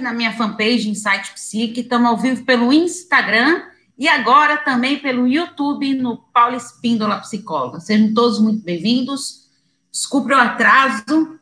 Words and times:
na 0.00 0.12
minha 0.12 0.32
fanpage 0.32 0.88
Insight 0.88 1.32
Psique, 1.32 1.80
estamos 1.80 2.08
ao 2.08 2.16
vivo 2.16 2.44
pelo 2.44 2.72
Instagram 2.72 3.62
e 3.98 4.08
agora 4.08 4.56
também 4.58 4.98
pelo 4.98 5.26
YouTube 5.26 5.94
no 5.94 6.18
Paula 6.32 6.56
Espíndola 6.56 7.18
Psicóloga. 7.18 7.80
Sejam 7.80 8.14
todos 8.14 8.40
muito 8.40 8.62
bem-vindos. 8.64 9.48
Desculpe 9.90 10.32
o 10.32 10.38
atraso 10.38 11.38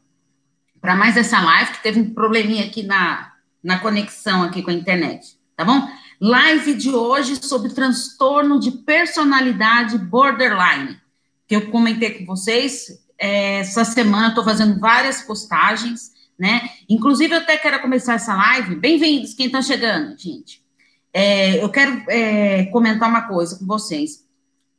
para 0.81 0.97
mais 0.97 1.17
essa 1.17 1.41
live, 1.41 1.73
que 1.73 1.83
teve 1.83 2.01
um 2.01 2.15
probleminha 2.15 2.65
aqui 2.65 2.83
na, 2.83 3.33
na 3.63 3.79
conexão 3.79 4.43
aqui 4.43 4.63
com 4.63 4.71
a 4.71 4.75
internet, 4.75 5.39
tá 5.57 5.65
bom? 5.65 5.89
Live 6.21 6.75
de 6.75 6.91
hoje 6.91 7.37
sobre 7.43 7.73
transtorno 7.73 8.59
de 8.59 8.73
personalidade 8.73 9.99
borderline, 9.99 10.99
que 11.47 11.57
eu 11.57 11.71
comentei 11.71 12.11
com 12.11 12.27
vocês. 12.27 13.03
É, 13.19 13.61
essa 13.61 13.85
semana 13.85 14.29
estou 14.29 14.45
fazendo 14.45 14.81
várias 14.81 15.23
postagens, 15.23 16.13
né? 16.41 16.71
Inclusive, 16.89 17.35
eu 17.35 17.39
até 17.39 17.59
quero 17.59 17.81
começar 17.81 18.15
essa 18.15 18.35
live. 18.35 18.75
Bem-vindos, 18.75 19.35
quem 19.35 19.47
está 19.47 19.61
chegando, 19.61 20.19
gente. 20.19 20.63
É, 21.13 21.63
eu 21.63 21.69
quero 21.69 22.03
é, 22.09 22.65
comentar 22.67 23.11
uma 23.11 23.29
coisa 23.29 23.59
com 23.59 23.67
vocês. 23.67 24.25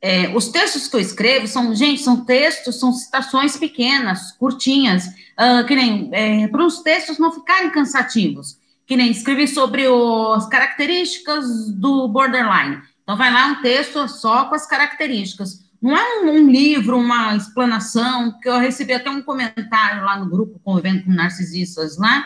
É, 0.00 0.34
os 0.34 0.48
textos 0.48 0.88
que 0.88 0.96
eu 0.96 1.00
escrevo 1.00 1.46
são, 1.46 1.72
gente, 1.72 2.02
são 2.02 2.24
textos, 2.24 2.80
são 2.80 2.92
citações 2.92 3.56
pequenas, 3.56 4.32
curtinhas, 4.32 5.06
uh, 5.06 5.64
que 5.64 5.76
nem 5.76 6.10
é, 6.10 6.48
para 6.48 6.66
os 6.66 6.80
textos 6.80 7.20
não 7.20 7.30
ficarem 7.30 7.70
cansativos, 7.70 8.58
que 8.84 8.96
nem 8.96 9.12
escrevi 9.12 9.46
sobre 9.46 9.86
o, 9.86 10.32
as 10.32 10.48
características 10.48 11.70
do 11.70 12.08
borderline. 12.08 12.82
Então, 13.04 13.16
vai 13.16 13.32
lá 13.32 13.46
um 13.46 13.62
texto 13.62 14.08
só 14.08 14.46
com 14.46 14.56
as 14.56 14.66
características. 14.66 15.60
Não 15.82 15.96
é 15.96 16.20
um, 16.20 16.30
um, 16.30 16.48
livro, 16.48 16.96
uma 16.96 17.34
explanação, 17.34 18.38
que 18.40 18.48
eu 18.48 18.58
recebi 18.58 18.92
até 18.92 19.10
um 19.10 19.20
comentário 19.20 20.04
lá 20.04 20.16
no 20.16 20.30
grupo 20.30 20.60
Convivendo 20.62 21.04
com 21.04 21.10
Narcisistas 21.10 21.98
lá, 21.98 22.24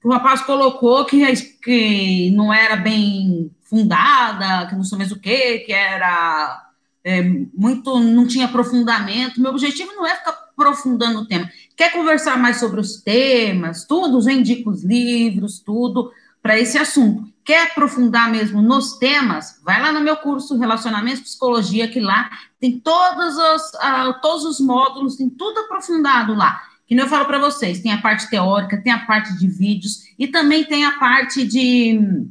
que 0.00 0.08
o 0.08 0.10
rapaz 0.10 0.40
colocou 0.42 1.04
que, 1.04 1.24
que 1.62 2.32
não 2.32 2.52
era 2.52 2.74
bem 2.74 3.50
fundada, 3.62 4.66
que 4.66 4.74
não 4.74 4.82
sei 4.82 4.98
mais 4.98 5.12
o 5.12 5.20
quê, 5.20 5.60
que 5.60 5.72
era 5.72 6.68
é, 7.04 7.22
muito, 7.54 8.00
não 8.00 8.26
tinha 8.26 8.46
aprofundamento. 8.46 9.40
Meu 9.40 9.52
objetivo 9.52 9.92
não 9.92 10.04
é 10.04 10.16
ficar 10.16 10.30
aprofundando 10.30 11.20
o 11.20 11.26
tema. 11.26 11.48
Quer 11.76 11.92
conversar 11.92 12.36
mais 12.36 12.58
sobre 12.58 12.80
os 12.80 13.00
temas, 13.00 13.84
tudo, 13.84 14.18
eu 14.18 14.36
indico 14.36 14.68
os 14.68 14.82
livros, 14.82 15.60
tudo, 15.60 16.10
para 16.42 16.58
esse 16.58 16.78
assunto. 16.78 17.30
Quer 17.44 17.68
aprofundar 17.68 18.30
mesmo 18.30 18.62
nos 18.62 18.98
temas? 18.98 19.60
Vai 19.64 19.80
lá 19.80 19.92
no 19.92 20.00
meu 20.00 20.16
curso 20.16 20.58
Relacionamentos 20.58 21.22
Psicologia, 21.22 21.88
que 21.88 22.00
lá 22.00 22.30
tem 22.60 22.78
todos 22.78 23.36
os, 23.36 23.62
uh, 23.74 24.20
todos 24.20 24.44
os 24.44 24.60
módulos, 24.60 25.16
tem 25.16 25.28
tudo 25.28 25.60
aprofundado 25.60 26.34
lá. 26.34 26.60
Que 26.86 26.94
nem 26.94 27.04
eu 27.04 27.08
falo 27.08 27.24
para 27.24 27.38
vocês, 27.38 27.80
tem 27.80 27.92
a 27.92 28.00
parte 28.00 28.28
teórica, 28.28 28.80
tem 28.82 28.92
a 28.92 29.06
parte 29.06 29.36
de 29.38 29.48
vídeos 29.48 30.02
e 30.18 30.26
também 30.26 30.64
tem 30.64 30.84
a 30.84 30.98
parte 30.98 31.46
de 31.46 32.26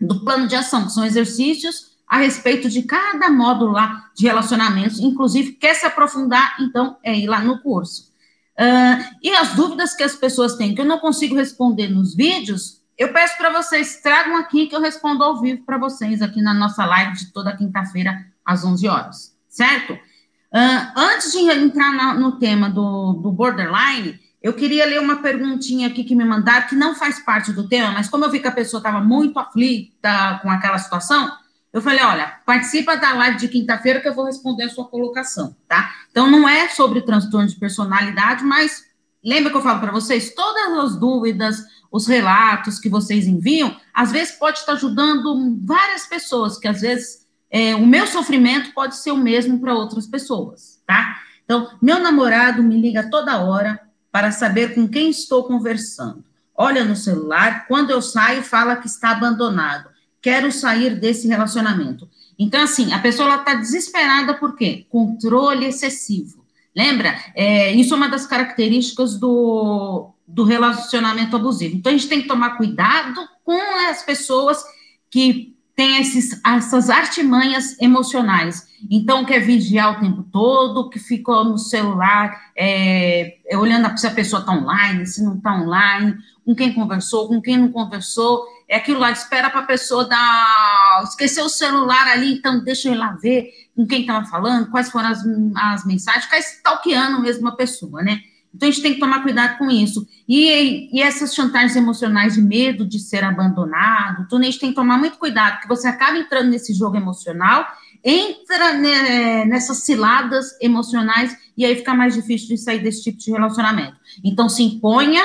do 0.00 0.24
plano 0.24 0.48
de 0.48 0.56
ação, 0.56 0.86
que 0.86 0.92
são 0.92 1.04
exercícios 1.04 1.90
a 2.08 2.16
respeito 2.18 2.68
de 2.68 2.82
cada 2.82 3.30
módulo 3.30 3.72
lá 3.72 4.10
de 4.16 4.26
relacionamentos, 4.26 4.98
inclusive 4.98 5.52
quer 5.52 5.74
se 5.74 5.86
aprofundar, 5.86 6.56
então 6.58 6.96
é 7.04 7.16
ir 7.16 7.28
lá 7.28 7.40
no 7.40 7.60
curso. 7.60 8.10
Uh, 8.58 9.16
e 9.22 9.30
as 9.30 9.54
dúvidas 9.54 9.94
que 9.94 10.02
as 10.02 10.16
pessoas 10.16 10.56
têm, 10.56 10.74
que 10.74 10.80
eu 10.80 10.86
não 10.86 10.98
consigo 10.98 11.36
responder 11.36 11.88
nos 11.88 12.14
vídeos, 12.14 12.79
eu 13.00 13.14
peço 13.14 13.38
para 13.38 13.50
vocês, 13.50 13.96
tragam 14.02 14.36
aqui 14.36 14.66
que 14.66 14.76
eu 14.76 14.80
respondo 14.80 15.24
ao 15.24 15.40
vivo 15.40 15.62
para 15.64 15.78
vocês 15.78 16.20
aqui 16.20 16.42
na 16.42 16.52
nossa 16.52 16.84
live 16.84 17.16
de 17.16 17.32
toda 17.32 17.56
quinta-feira, 17.56 18.26
às 18.44 18.62
11 18.62 18.86
horas, 18.86 19.34
certo? 19.48 19.94
Uh, 19.94 20.92
antes 20.94 21.32
de 21.32 21.38
entrar 21.38 21.92
na, 21.92 22.12
no 22.12 22.32
tema 22.32 22.68
do, 22.68 23.14
do 23.14 23.32
borderline, 23.32 24.20
eu 24.42 24.52
queria 24.52 24.84
ler 24.84 25.00
uma 25.00 25.16
perguntinha 25.16 25.88
aqui 25.88 26.04
que 26.04 26.14
me 26.14 26.26
mandaram, 26.26 26.68
que 26.68 26.74
não 26.74 26.94
faz 26.94 27.18
parte 27.20 27.54
do 27.54 27.66
tema, 27.66 27.90
mas 27.90 28.06
como 28.06 28.26
eu 28.26 28.30
vi 28.30 28.38
que 28.38 28.48
a 28.48 28.52
pessoa 28.52 28.80
estava 28.80 29.00
muito 29.00 29.38
aflita 29.38 30.38
com 30.42 30.50
aquela 30.50 30.76
situação, 30.76 31.32
eu 31.72 31.80
falei, 31.80 32.04
olha, 32.04 32.26
participa 32.44 32.98
da 32.98 33.14
live 33.14 33.38
de 33.38 33.48
quinta-feira 33.48 34.00
que 34.00 34.08
eu 34.08 34.14
vou 34.14 34.26
responder 34.26 34.64
a 34.64 34.68
sua 34.68 34.84
colocação, 34.86 35.56
tá? 35.66 35.90
Então, 36.10 36.30
não 36.30 36.46
é 36.46 36.68
sobre 36.68 37.00
transtorno 37.00 37.48
de 37.48 37.56
personalidade, 37.56 38.44
mas 38.44 38.84
lembra 39.24 39.50
que 39.50 39.56
eu 39.56 39.62
falo 39.62 39.80
para 39.80 39.90
vocês? 39.90 40.34
Todas 40.34 40.84
as 40.84 40.96
dúvidas, 40.96 41.64
os 41.90 42.06
relatos 42.06 42.78
que 42.78 42.88
vocês 42.88 43.26
enviam, 43.26 43.76
às 43.92 44.12
vezes 44.12 44.34
pode 44.34 44.58
estar 44.58 44.72
ajudando 44.72 45.58
várias 45.64 46.06
pessoas, 46.06 46.58
que 46.58 46.68
às 46.68 46.80
vezes 46.80 47.26
é, 47.50 47.74
o 47.74 47.86
meu 47.86 48.06
sofrimento 48.06 48.72
pode 48.72 48.96
ser 48.96 49.10
o 49.10 49.16
mesmo 49.16 49.60
para 49.60 49.74
outras 49.74 50.06
pessoas, 50.06 50.80
tá? 50.86 51.18
Então, 51.44 51.68
meu 51.82 51.98
namorado 51.98 52.62
me 52.62 52.80
liga 52.80 53.10
toda 53.10 53.40
hora 53.40 53.80
para 54.12 54.30
saber 54.30 54.74
com 54.74 54.88
quem 54.88 55.10
estou 55.10 55.44
conversando. 55.44 56.24
Olha 56.54 56.84
no 56.84 56.94
celular, 56.94 57.66
quando 57.66 57.90
eu 57.90 58.00
saio, 58.00 58.42
fala 58.42 58.76
que 58.76 58.86
está 58.86 59.10
abandonado 59.10 59.90
quero 60.20 60.52
sair 60.52 60.98
desse 60.98 61.26
relacionamento. 61.26 62.08
Então, 62.38 62.62
assim, 62.62 62.92
a 62.92 62.98
pessoa 62.98 63.36
está 63.36 63.54
desesperada 63.54 64.34
por 64.34 64.56
quê? 64.56 64.86
Controle 64.88 65.66
excessivo. 65.66 66.44
Lembra? 66.74 67.18
É, 67.34 67.72
isso 67.72 67.92
é 67.94 67.96
uma 67.96 68.08
das 68.08 68.26
características 68.26 69.18
do, 69.18 70.10
do 70.34 70.44
relacionamento 70.44 71.36
abusivo. 71.36 71.76
Então, 71.76 71.92
a 71.92 71.96
gente 71.96 72.08
tem 72.08 72.22
que 72.22 72.28
tomar 72.28 72.56
cuidado 72.56 73.20
com 73.44 73.60
as 73.88 74.02
pessoas 74.02 74.62
que 75.10 75.56
têm 75.74 76.00
esses, 76.00 76.40
essas 76.44 76.90
artimanhas 76.90 77.80
emocionais. 77.80 78.68
Então, 78.90 79.24
quer 79.24 79.40
vigiar 79.40 79.96
o 79.96 80.00
tempo 80.00 80.22
todo, 80.30 80.90
que 80.90 80.98
ficou 80.98 81.44
no 81.44 81.58
celular, 81.58 82.38
é, 82.56 83.38
olhando 83.54 83.96
se 83.98 84.06
a 84.06 84.10
pessoa 84.10 84.40
está 84.40 84.52
online, 84.52 85.06
se 85.06 85.22
não 85.22 85.36
está 85.36 85.54
online, 85.54 86.16
com 86.44 86.54
quem 86.54 86.72
conversou, 86.72 87.28
com 87.28 87.40
quem 87.40 87.56
não 87.56 87.70
conversou 87.70 88.44
é 88.70 88.76
aquilo 88.76 89.00
lá, 89.00 89.10
espera 89.10 89.50
para 89.50 89.60
a 89.60 89.66
pessoa 89.66 90.08
dar, 90.08 91.02
esquecer 91.02 91.42
o 91.42 91.48
celular 91.48 92.06
ali, 92.06 92.34
então 92.34 92.62
deixa 92.62 92.88
eu 92.88 92.92
ir 92.92 92.98
lá 92.98 93.18
ver 93.20 93.50
com 93.74 93.84
quem 93.84 94.02
estava 94.02 94.24
falando, 94.26 94.70
quais 94.70 94.88
foram 94.88 95.08
as, 95.08 95.24
as 95.56 95.84
mensagens, 95.84 96.24
ficar 96.26 96.38
stalkeando 96.38 97.20
mesmo 97.20 97.48
a 97.48 97.56
pessoa, 97.56 98.00
né? 98.00 98.20
Então 98.54 98.68
a 98.68 98.72
gente 98.72 98.82
tem 98.82 98.94
que 98.94 99.00
tomar 99.00 99.22
cuidado 99.22 99.58
com 99.58 99.70
isso. 99.70 100.06
E, 100.28 100.88
e 100.92 101.00
essas 101.02 101.34
chantagens 101.34 101.76
emocionais 101.76 102.34
de 102.34 102.42
medo 102.42 102.86
de 102.86 102.98
ser 102.98 103.24
abandonado, 103.24 104.26
tudo 104.28 104.42
a 104.42 104.44
gente 104.44 104.58
tem 104.58 104.70
que 104.70 104.76
tomar 104.76 104.98
muito 104.98 105.18
cuidado, 105.18 105.54
porque 105.54 105.68
você 105.68 105.88
acaba 105.88 106.18
entrando 106.18 106.50
nesse 106.50 106.74
jogo 106.74 106.96
emocional, 106.96 107.66
entra 108.04 108.74
né, 108.74 109.44
nessas 109.44 109.78
ciladas 109.78 110.56
emocionais 110.60 111.36
e 111.56 111.64
aí 111.64 111.76
fica 111.76 111.94
mais 111.94 112.14
difícil 112.14 112.48
de 112.48 112.58
sair 112.58 112.80
desse 112.80 113.02
tipo 113.02 113.18
de 113.18 113.30
relacionamento. 113.30 113.96
Então 114.24 114.48
se 114.48 114.62
imponha. 114.62 115.22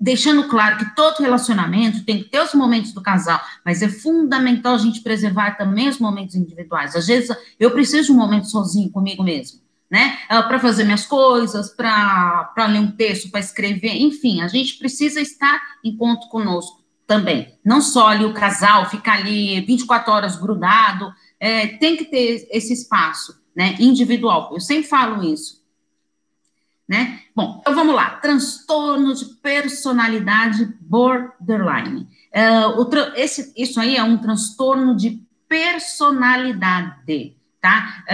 Deixando 0.00 0.44
claro 0.44 0.78
que 0.78 0.94
todo 0.94 1.18
relacionamento 1.18 2.04
tem 2.04 2.22
que 2.22 2.28
ter 2.28 2.40
os 2.40 2.54
momentos 2.54 2.92
do 2.92 3.02
casal, 3.02 3.40
mas 3.64 3.82
é 3.82 3.88
fundamental 3.88 4.76
a 4.76 4.78
gente 4.78 5.00
preservar 5.00 5.56
também 5.56 5.88
os 5.88 5.98
momentos 5.98 6.36
individuais. 6.36 6.94
Às 6.94 7.08
vezes 7.08 7.36
eu 7.58 7.72
preciso 7.72 8.06
de 8.06 8.12
um 8.12 8.16
momento 8.16 8.48
sozinho 8.48 8.90
comigo 8.90 9.24
mesmo, 9.24 9.58
né? 9.90 10.18
Ah, 10.28 10.42
para 10.42 10.58
fazer 10.58 10.84
minhas 10.84 11.06
coisas, 11.06 11.70
para 11.70 12.66
ler 12.68 12.80
um 12.80 12.90
texto, 12.90 13.30
para 13.30 13.40
escrever, 13.40 13.96
enfim, 13.96 14.42
a 14.42 14.48
gente 14.48 14.78
precisa 14.78 15.20
estar 15.20 15.60
em 15.84 15.96
ponto 15.96 16.28
conosco 16.28 16.84
também. 17.06 17.58
Não 17.64 17.80
só 17.80 18.08
ali 18.08 18.24
o 18.24 18.34
casal 18.34 18.88
ficar 18.88 19.18
ali 19.18 19.60
24 19.62 20.12
horas 20.12 20.36
grudado, 20.36 21.12
é, 21.40 21.66
tem 21.66 21.96
que 21.96 22.04
ter 22.04 22.46
esse 22.50 22.72
espaço, 22.72 23.40
né? 23.56 23.76
Individual. 23.78 24.50
Eu 24.52 24.60
sempre 24.60 24.88
falo 24.88 25.22
isso 25.24 25.58
né? 26.88 27.20
Bom, 27.36 27.58
então 27.60 27.74
vamos 27.74 27.94
lá. 27.94 28.12
Transtorno 28.12 29.14
de 29.14 29.26
personalidade 29.26 30.74
borderline. 30.80 32.08
Uh, 32.32 32.82
esse, 33.14 33.52
isso 33.56 33.78
aí 33.78 33.96
é 33.96 34.02
um 34.02 34.16
transtorno 34.16 34.96
de 34.96 35.22
personalidade, 35.46 37.36
tá? 37.60 38.04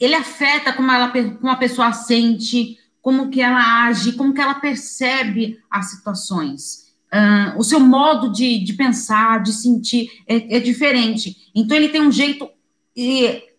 Ele 0.00 0.14
afeta 0.14 0.72
como, 0.72 0.90
ela, 0.90 1.08
como 1.10 1.50
a 1.50 1.56
pessoa 1.56 1.92
sente, 1.92 2.78
como 3.02 3.30
que 3.30 3.40
ela 3.40 3.84
age, 3.84 4.12
como 4.12 4.34
que 4.34 4.40
ela 4.40 4.54
percebe 4.54 5.60
as 5.70 5.90
situações. 5.90 6.90
Uh, 7.12 7.58
o 7.58 7.62
seu 7.62 7.80
modo 7.80 8.32
de, 8.32 8.64
de 8.64 8.72
pensar, 8.72 9.42
de 9.42 9.52
sentir 9.52 10.08
é, 10.26 10.56
é 10.56 10.60
diferente. 10.60 11.50
Então, 11.54 11.76
ele 11.76 11.88
tem 11.88 12.00
um 12.00 12.12
jeito 12.12 12.48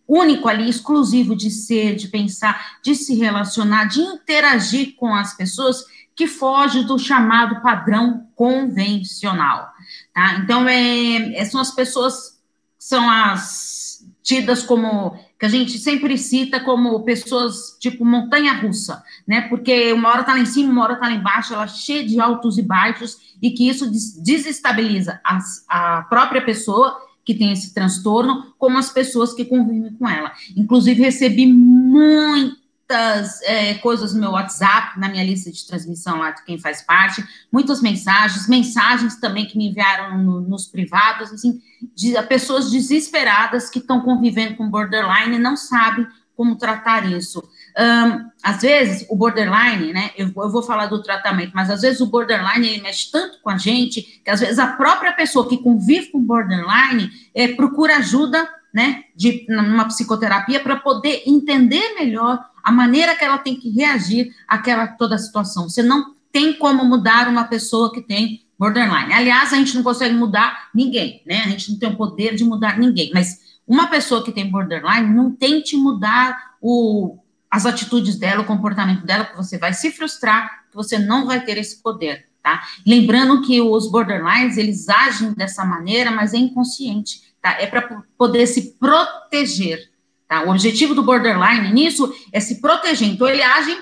único 0.08 0.48
ali, 0.48 0.70
exclusivo 0.70 1.36
de 1.36 1.50
ser, 1.50 1.96
de 1.96 2.08
pensar, 2.08 2.80
de 2.84 2.96
se 2.96 3.16
relacionar, 3.16 3.86
de 3.86 4.02
interagir 4.02 4.96
com 4.96 5.14
as 5.14 5.36
pessoas 5.36 5.86
que 6.16 6.28
foge 6.28 6.84
do 6.84 7.00
chamado 7.00 7.62
padrão 7.62 8.28
convencional, 8.36 9.70
tá? 10.14 10.36
Então, 10.36 10.68
é, 10.68 11.40
é, 11.40 11.46
são 11.46 11.62
as 11.62 11.72
pessoas, 11.72 12.40
são 12.78 13.10
as 13.10 14.06
tidas 14.22 14.64
como, 14.64 15.18
que 15.42 15.46
a 15.48 15.50
gente 15.50 15.80
sempre 15.80 16.20
cita 16.20 16.60
como 16.60 17.04
pessoas 17.04 17.76
tipo 17.80 18.06
montanha-russa, 18.06 19.04
né? 19.28 19.42
Porque 19.50 19.92
uma 19.92 20.10
hora 20.10 20.24
tá 20.24 20.34
lá 20.34 20.40
em 20.40 20.46
cima, 20.46 20.72
uma 20.72 20.84
hora 20.84 20.98
tá 20.98 21.08
lá 21.08 21.14
embaixo, 21.14 21.52
ela 21.52 21.64
é 21.64 21.68
cheia 21.68 22.06
de 22.06 22.20
altos 22.20 22.60
e 22.60 22.62
baixos, 22.62 23.18
e 23.42 23.50
que 23.50 23.68
isso 23.68 23.90
desestabiliza 24.22 25.20
a 25.68 26.04
própria 26.08 26.46
pessoa 26.46 26.96
que 27.26 27.34
tem 27.34 27.52
esse 27.52 27.74
transtorno, 27.74 28.54
como 28.60 28.78
as 28.78 28.92
pessoas 28.92 29.34
que 29.34 29.44
convivem 29.44 29.92
com 29.94 30.08
ela. 30.08 30.32
Inclusive, 30.56 31.02
recebi 31.02 31.48
muita 31.48 32.61
muitas 32.92 33.42
é, 33.44 33.74
coisas 33.76 34.14
no 34.14 34.20
meu 34.20 34.32
WhatsApp, 34.32 35.00
na 35.00 35.08
minha 35.08 35.24
lista 35.24 35.50
de 35.50 35.66
transmissão 35.66 36.20
lá 36.20 36.32
de 36.32 36.44
quem 36.44 36.60
faz 36.60 36.82
parte, 36.82 37.24
muitas 37.52 37.82
mensagens, 37.82 38.48
mensagens 38.48 39.16
também 39.16 39.46
que 39.46 39.58
me 39.58 39.70
enviaram 39.70 40.18
no, 40.18 40.42
nos 40.42 40.68
privados, 40.68 41.32
assim, 41.32 41.62
de 41.96 42.22
pessoas 42.24 42.70
desesperadas 42.70 43.70
que 43.70 43.80
estão 43.80 44.02
convivendo 44.02 44.58
com 44.58 44.70
borderline 44.70 45.38
e 45.38 45.40
não 45.40 45.56
sabem 45.56 46.06
como 46.36 46.58
tratar 46.58 47.10
isso. 47.10 47.42
Um, 47.80 48.30
às 48.44 48.62
vezes, 48.62 49.06
o 49.10 49.16
borderline, 49.16 49.94
né, 49.94 50.12
eu, 50.18 50.28
eu, 50.28 50.50
vou 50.50 50.64
falar 50.64 50.88
do 50.88 51.02
tratamento, 51.02 51.52
mas 51.54 51.70
às 51.70 51.82
vezes 51.82 52.02
o 52.02 52.08
borderline, 52.08 52.68
ele 52.68 52.82
mexe 52.82 53.10
tanto 53.10 53.40
com 53.42 53.50
a 53.50 53.58
gente, 53.58 54.02
que 54.24 54.30
às 54.30 54.42
vezes 54.42 54.60
a 54.60 54.68
própria 54.68 55.14
pessoa 55.14 55.48
que 55.48 55.58
convive 55.58 56.08
com 56.08 56.20
borderline 56.20 57.10
é, 57.34 57.50
procura 57.50 57.98
ajuda, 57.98 58.50
né, 58.74 59.04
de, 59.16 59.46
numa 59.50 59.86
psicoterapia 59.86 60.60
para 60.60 60.78
poder 60.78 61.24
entender 61.26 61.94
melhor 61.96 62.51
a 62.64 62.72
maneira 62.72 63.16
que 63.16 63.24
ela 63.24 63.38
tem 63.38 63.56
que 63.56 63.70
reagir 63.70 64.34
àquela 64.48 64.88
toda 64.88 65.16
a 65.16 65.20
situação. 65.20 65.70
Você 65.70 65.82
não 65.84 66.16
tem 66.32 66.54
como 66.54 66.86
mudar 66.86 67.28
uma 67.28 67.44
pessoa 67.44 67.92
que 67.92 68.02
tem 68.02 68.42
borderline. 68.58 69.14
Aliás, 69.14 69.52
a 69.52 69.58
gente 69.58 69.76
não 69.76 69.84
consegue 69.84 70.14
mudar 70.14 70.70
ninguém, 70.74 71.24
né, 71.26 71.42
a 71.46 71.50
gente 71.50 71.72
não 71.72 71.80
tem 71.80 71.90
o 71.90 71.98
poder 71.98 72.36
de 72.36 72.44
mudar 72.44 72.78
ninguém, 72.78 73.12
mas 73.14 73.40
uma 73.68 73.88
pessoa 73.88 74.24
que 74.24 74.32
tem 74.32 74.50
borderline, 74.50 75.14
não 75.14 75.32
tente 75.32 75.76
mudar 75.76 76.56
o, 76.62 77.18
as 77.50 77.66
atitudes 77.66 78.18
dela, 78.18 78.42
o 78.42 78.46
comportamento 78.46 79.06
dela, 79.06 79.26
que 79.26 79.36
você 79.36 79.58
vai 79.58 79.74
se 79.74 79.92
frustrar, 79.92 80.66
que 80.70 80.76
você 80.76 80.98
não 80.98 81.26
vai 81.26 81.44
ter 81.44 81.58
esse 81.58 81.82
poder, 81.82 82.28
tá? 82.42 82.62
Lembrando 82.86 83.42
que 83.42 83.62
os 83.62 83.90
borderlines, 83.90 84.58
eles 84.58 84.88
agem 84.90 85.34
dessa 85.34 85.66
maneira, 85.66 86.12
mas 86.12 86.34
é 86.34 86.38
inconsciente, 86.38 87.34
tá? 87.42 87.52
É 87.60 87.66
para 87.66 88.04
poder 88.18 88.46
se 88.48 88.74
proteger, 88.74 89.91
tá? 90.32 90.46
O 90.46 90.50
objetivo 90.50 90.96
do 90.96 91.04
borderline 91.04 91.74
nisso 91.74 92.16
é 92.32 92.40
se 92.40 92.62
proteger. 92.62 93.10
Então, 93.10 93.28
ele 93.28 93.44
age 93.44 93.78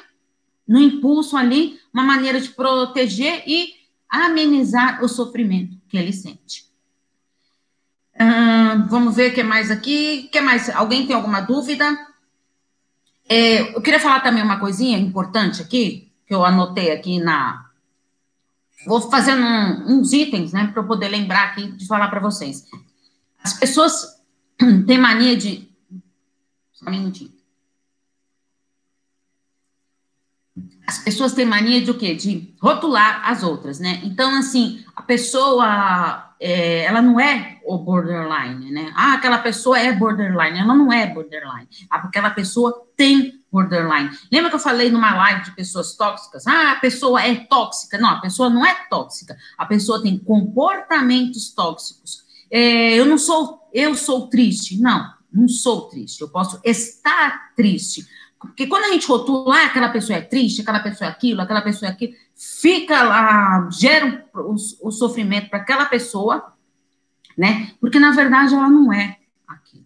no 0.68 0.80
impulso 0.80 1.38
ali, 1.38 1.80
uma 1.94 2.02
maneira 2.02 2.42
de 2.42 2.50
proteger 2.50 3.44
e 3.46 3.74
amenizar 4.10 5.04
o 5.04 5.08
sofrimento 5.08 5.78
que 5.88 5.96
ele 5.96 6.12
sente. 6.12 6.66
vamos 8.90 9.16
ver 9.16 9.32
o 9.32 9.36
que 9.36 9.44
mais 9.44 9.70
aqui. 9.70 10.28
Que 10.32 10.42
mais? 10.42 10.68
Alguém 10.72 11.06
tem 11.06 11.16
alguma 11.16 11.40
dúvida? 11.40 11.86
É, 13.28 13.76
eu 13.76 13.82
queria 13.82 14.00
falar 14.00 14.22
também 14.22 14.42
uma 14.42 14.60
coisinha 14.60 14.98
importante 14.98 15.62
aqui, 15.62 16.12
que 16.26 16.34
eu 16.34 16.44
anotei 16.44 16.92
aqui 16.92 17.20
na. 17.20 17.70
Vou 18.88 19.02
fazendo 19.02 19.44
um, 19.44 20.00
uns 20.00 20.14
itens, 20.14 20.52
né, 20.52 20.66
para 20.66 20.82
eu 20.82 20.88
poder 20.88 21.10
lembrar 21.10 21.50
aqui 21.50 21.72
de 21.74 21.86
falar 21.86 22.08
para 22.08 22.20
vocês. 22.20 22.66
As 23.44 23.54
pessoas 23.54 24.20
têm 24.88 24.98
mania 24.98 25.38
de. 25.38 25.69
Só 26.80 26.90
um 26.90 26.92
minutinho. 26.92 27.32
As 30.88 30.98
pessoas 30.98 31.34
têm 31.34 31.46
mania 31.46 31.82
de 31.82 31.92
o 31.92 31.98
quê? 31.98 32.16
De 32.16 32.56
rotular 32.60 33.30
as 33.30 33.44
outras, 33.44 33.80
né? 33.80 34.02
Então, 34.04 34.36
assim, 34.36 34.84
a 34.96 35.02
pessoa 35.02 36.34
é, 36.40 36.86
ela 36.86 37.02
não 37.02 37.20
é 37.20 37.60
o 37.66 37.78
borderline, 37.78 38.72
né? 38.72 38.92
Ah, 38.96 39.14
aquela 39.14 39.38
pessoa 39.38 39.78
é 39.78 39.92
borderline. 39.92 40.58
Ela 40.58 40.74
não 40.74 40.92
é 40.92 41.06
borderline. 41.06 41.68
Aquela 41.90 42.32
pessoa 42.32 42.88
tem 42.98 43.44
borderline. 43.52 44.10
Lembra 44.32 44.50
que 44.50 44.56
eu 44.56 44.60
falei 44.60 44.90
numa 44.90 45.16
live 45.16 45.44
de 45.44 45.52
pessoas 45.52 45.96
tóxicas? 45.96 46.48
Ah, 46.48 46.72
a 46.72 46.76
pessoa 46.78 47.22
é 47.22 47.36
tóxica. 47.36 47.98
Não, 47.98 48.10
a 48.10 48.22
pessoa 48.22 48.50
não 48.50 48.66
é 48.66 48.74
tóxica. 48.90 49.38
A 49.58 49.66
pessoa 49.66 50.02
tem 50.02 50.18
comportamentos 50.18 51.54
tóxicos. 51.54 52.24
É, 52.50 52.96
eu 52.96 53.06
não 53.06 53.18
sou, 53.18 53.70
eu 53.74 53.94
sou 53.96 54.28
triste. 54.28 54.80
Não, 54.82 55.08
não 55.32 55.48
sou 55.48 55.90
triste. 55.90 56.22
Eu 56.22 56.30
posso 56.30 56.60
estar 56.64 57.54
triste. 57.56 58.08
Porque 58.40 58.68
quando 58.68 58.86
a 58.86 58.94
gente 58.94 59.08
rotula, 59.08 59.58
ah, 59.58 59.66
aquela 59.66 59.90
pessoa 59.90 60.18
é 60.18 60.22
triste, 60.22 60.62
aquela 60.62 60.80
pessoa 60.80 61.10
é 61.10 61.12
aquilo, 61.12 61.42
aquela 61.42 61.62
pessoa 61.62 61.90
é 61.90 61.92
aquilo, 61.92 62.14
fica 62.36 63.04
lá, 63.04 63.70
gera 63.70 64.26
o, 64.34 64.56
o 64.82 64.92
sofrimento 64.92 65.50
para 65.50 65.60
aquela 65.60 65.86
pessoa, 65.86 66.54
né? 67.38 67.74
Porque 67.82 68.00
na 68.00 68.12
verdade 68.12 68.54
ela 68.54 68.70
não 68.70 68.94
é 68.94 69.18
aquilo. 69.46 69.84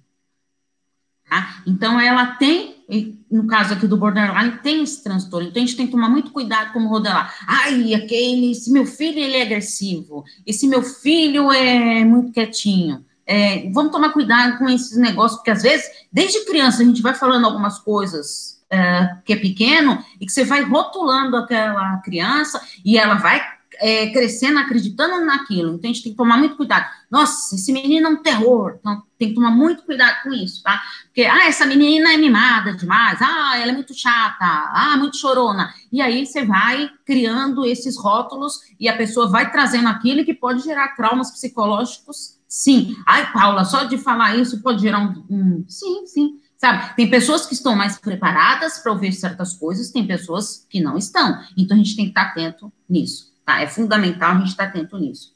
Tá? 1.27 1.63
Então 1.65 1.99
ela 1.99 2.27
tem, 2.27 2.85
no 3.29 3.47
caso 3.47 3.73
aqui 3.73 3.87
do 3.87 3.97
borderline, 3.97 4.59
tem 4.59 4.83
esse 4.83 5.03
transtorno. 5.03 5.47
Então 5.47 5.61
a 5.61 5.65
gente 5.65 5.75
tem 5.75 5.87
que 5.87 5.91
tomar 5.91 6.09
muito 6.09 6.31
cuidado 6.31 6.71
como 6.73 6.89
rodelar. 6.89 7.33
Ai, 7.47 7.95
aquele, 7.95 8.51
esse 8.51 8.71
meu 8.71 8.85
filho 8.85 9.17
ele 9.17 9.37
é 9.37 9.41
agressivo, 9.41 10.23
esse 10.45 10.67
meu 10.67 10.83
filho 10.83 11.51
é 11.51 12.05
muito 12.05 12.31
quietinho. 12.31 13.03
É, 13.25 13.69
vamos 13.71 13.91
tomar 13.91 14.11
cuidado 14.11 14.57
com 14.57 14.69
esses 14.69 14.97
negócios, 14.97 15.37
porque 15.37 15.51
às 15.51 15.63
vezes, 15.63 15.85
desde 16.11 16.45
criança, 16.45 16.81
a 16.81 16.85
gente 16.85 17.01
vai 17.01 17.13
falando 17.13 17.45
algumas 17.45 17.79
coisas 17.79 18.61
é, 18.69 19.09
que 19.23 19.33
é 19.33 19.35
pequeno 19.35 20.03
e 20.19 20.25
que 20.25 20.31
você 20.31 20.43
vai 20.43 20.63
rotulando 20.63 21.37
aquela 21.37 21.97
criança 21.97 22.61
e 22.83 22.97
ela 22.97 23.15
vai 23.15 23.41
é, 23.79 24.07
crescendo 24.11 24.59
acreditando 24.59 25.23
naquilo. 25.25 25.75
Então 25.75 25.89
a 25.89 25.93
gente 25.93 26.03
tem 26.03 26.11
que 26.11 26.17
tomar 26.17 26.37
muito 26.37 26.55
cuidado. 26.55 26.85
Nossa, 27.09 27.55
esse 27.55 27.71
menino 27.71 28.07
é 28.07 28.09
um 28.09 28.21
terror. 28.21 28.77
Então 28.79 29.03
tem 29.17 29.29
que 29.29 29.35
tomar 29.35 29.51
muito 29.51 29.83
cuidado 29.83 30.23
com 30.23 30.33
isso, 30.33 30.61
tá? 30.63 30.81
Porque, 31.05 31.23
ah, 31.23 31.47
essa 31.47 31.65
menina 31.65 32.13
é 32.13 32.17
mimada 32.17 32.73
demais. 32.73 33.19
Ah, 33.21 33.57
ela 33.57 33.71
é 33.71 33.75
muito 33.75 33.93
chata. 33.93 34.45
Ah, 34.45 34.95
muito 34.97 35.17
chorona. 35.17 35.73
E 35.91 36.01
aí 36.01 36.25
você 36.25 36.45
vai 36.45 36.89
criando 37.05 37.65
esses 37.65 37.97
rótulos 37.97 38.59
e 38.79 38.89
a 38.89 38.97
pessoa 38.97 39.29
vai 39.29 39.51
trazendo 39.51 39.87
aquilo 39.87 40.25
que 40.25 40.33
pode 40.33 40.63
gerar 40.63 40.95
traumas 40.95 41.31
psicológicos 41.31 42.37
Sim. 42.53 42.95
Ai, 43.07 43.33
Paula, 43.33 43.65
só 43.65 43.83
de 43.83 43.97
falar 43.97 44.37
isso 44.37 44.61
pode 44.61 44.79
gerar 44.79 44.99
um. 44.99 45.25
um... 45.27 45.65
Sim, 45.67 46.05
sim. 46.05 46.39
Sabe, 46.55 46.95
tem 46.95 47.09
pessoas 47.09 47.47
que 47.47 47.55
estão 47.55 47.75
mais 47.75 47.97
preparadas 47.97 48.77
para 48.77 48.91
ouvir 48.91 49.11
certas 49.11 49.55
coisas, 49.55 49.89
tem 49.89 50.05
pessoas 50.05 50.63
que 50.69 50.79
não 50.79 50.95
estão. 50.95 51.41
Então 51.57 51.75
a 51.75 51.79
gente 51.79 51.95
tem 51.95 52.05
que 52.05 52.11
estar 52.11 52.27
atento 52.27 52.71
nisso, 52.87 53.33
tá? 53.43 53.59
É 53.59 53.67
fundamental 53.67 54.33
a 54.33 54.37
gente 54.37 54.49
estar 54.49 54.65
atento 54.65 54.99
nisso. 54.99 55.33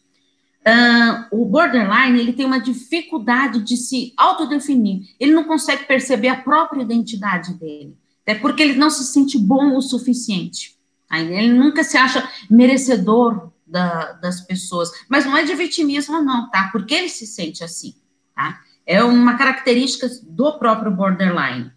Uh, 0.61 1.41
o 1.41 1.45
borderline, 1.45 2.19
ele 2.19 2.33
tem 2.33 2.45
uma 2.45 2.59
dificuldade 2.59 3.63
de 3.63 3.77
se 3.77 4.13
autodefinir. 4.15 5.07
Ele 5.19 5.31
não 5.31 5.45
consegue 5.45 5.85
perceber 5.85 6.27
a 6.27 6.39
própria 6.39 6.83
identidade 6.83 7.55
dele. 7.55 7.97
É 8.27 8.35
porque 8.35 8.61
ele 8.61 8.75
não 8.75 8.91
se 8.91 9.03
sente 9.05 9.39
bom 9.39 9.75
o 9.75 9.81
suficiente. 9.81 10.75
Ele 11.11 11.51
nunca 11.51 11.83
se 11.83 11.97
acha 11.97 12.29
merecedor 12.47 13.51
da, 13.67 14.13
das 14.13 14.41
pessoas. 14.41 14.89
Mas 15.09 15.25
não 15.25 15.35
é 15.35 15.43
de 15.43 15.53
vitimismo, 15.53 16.21
não, 16.21 16.49
tá? 16.49 16.69
Porque 16.71 16.93
ele 16.93 17.09
se 17.09 17.27
sente 17.27 17.63
assim, 17.63 17.95
tá? 18.35 18.61
É 18.85 19.03
uma 19.03 19.37
característica 19.37 20.09
do 20.23 20.57
próprio 20.57 20.91
borderline. 20.91 21.71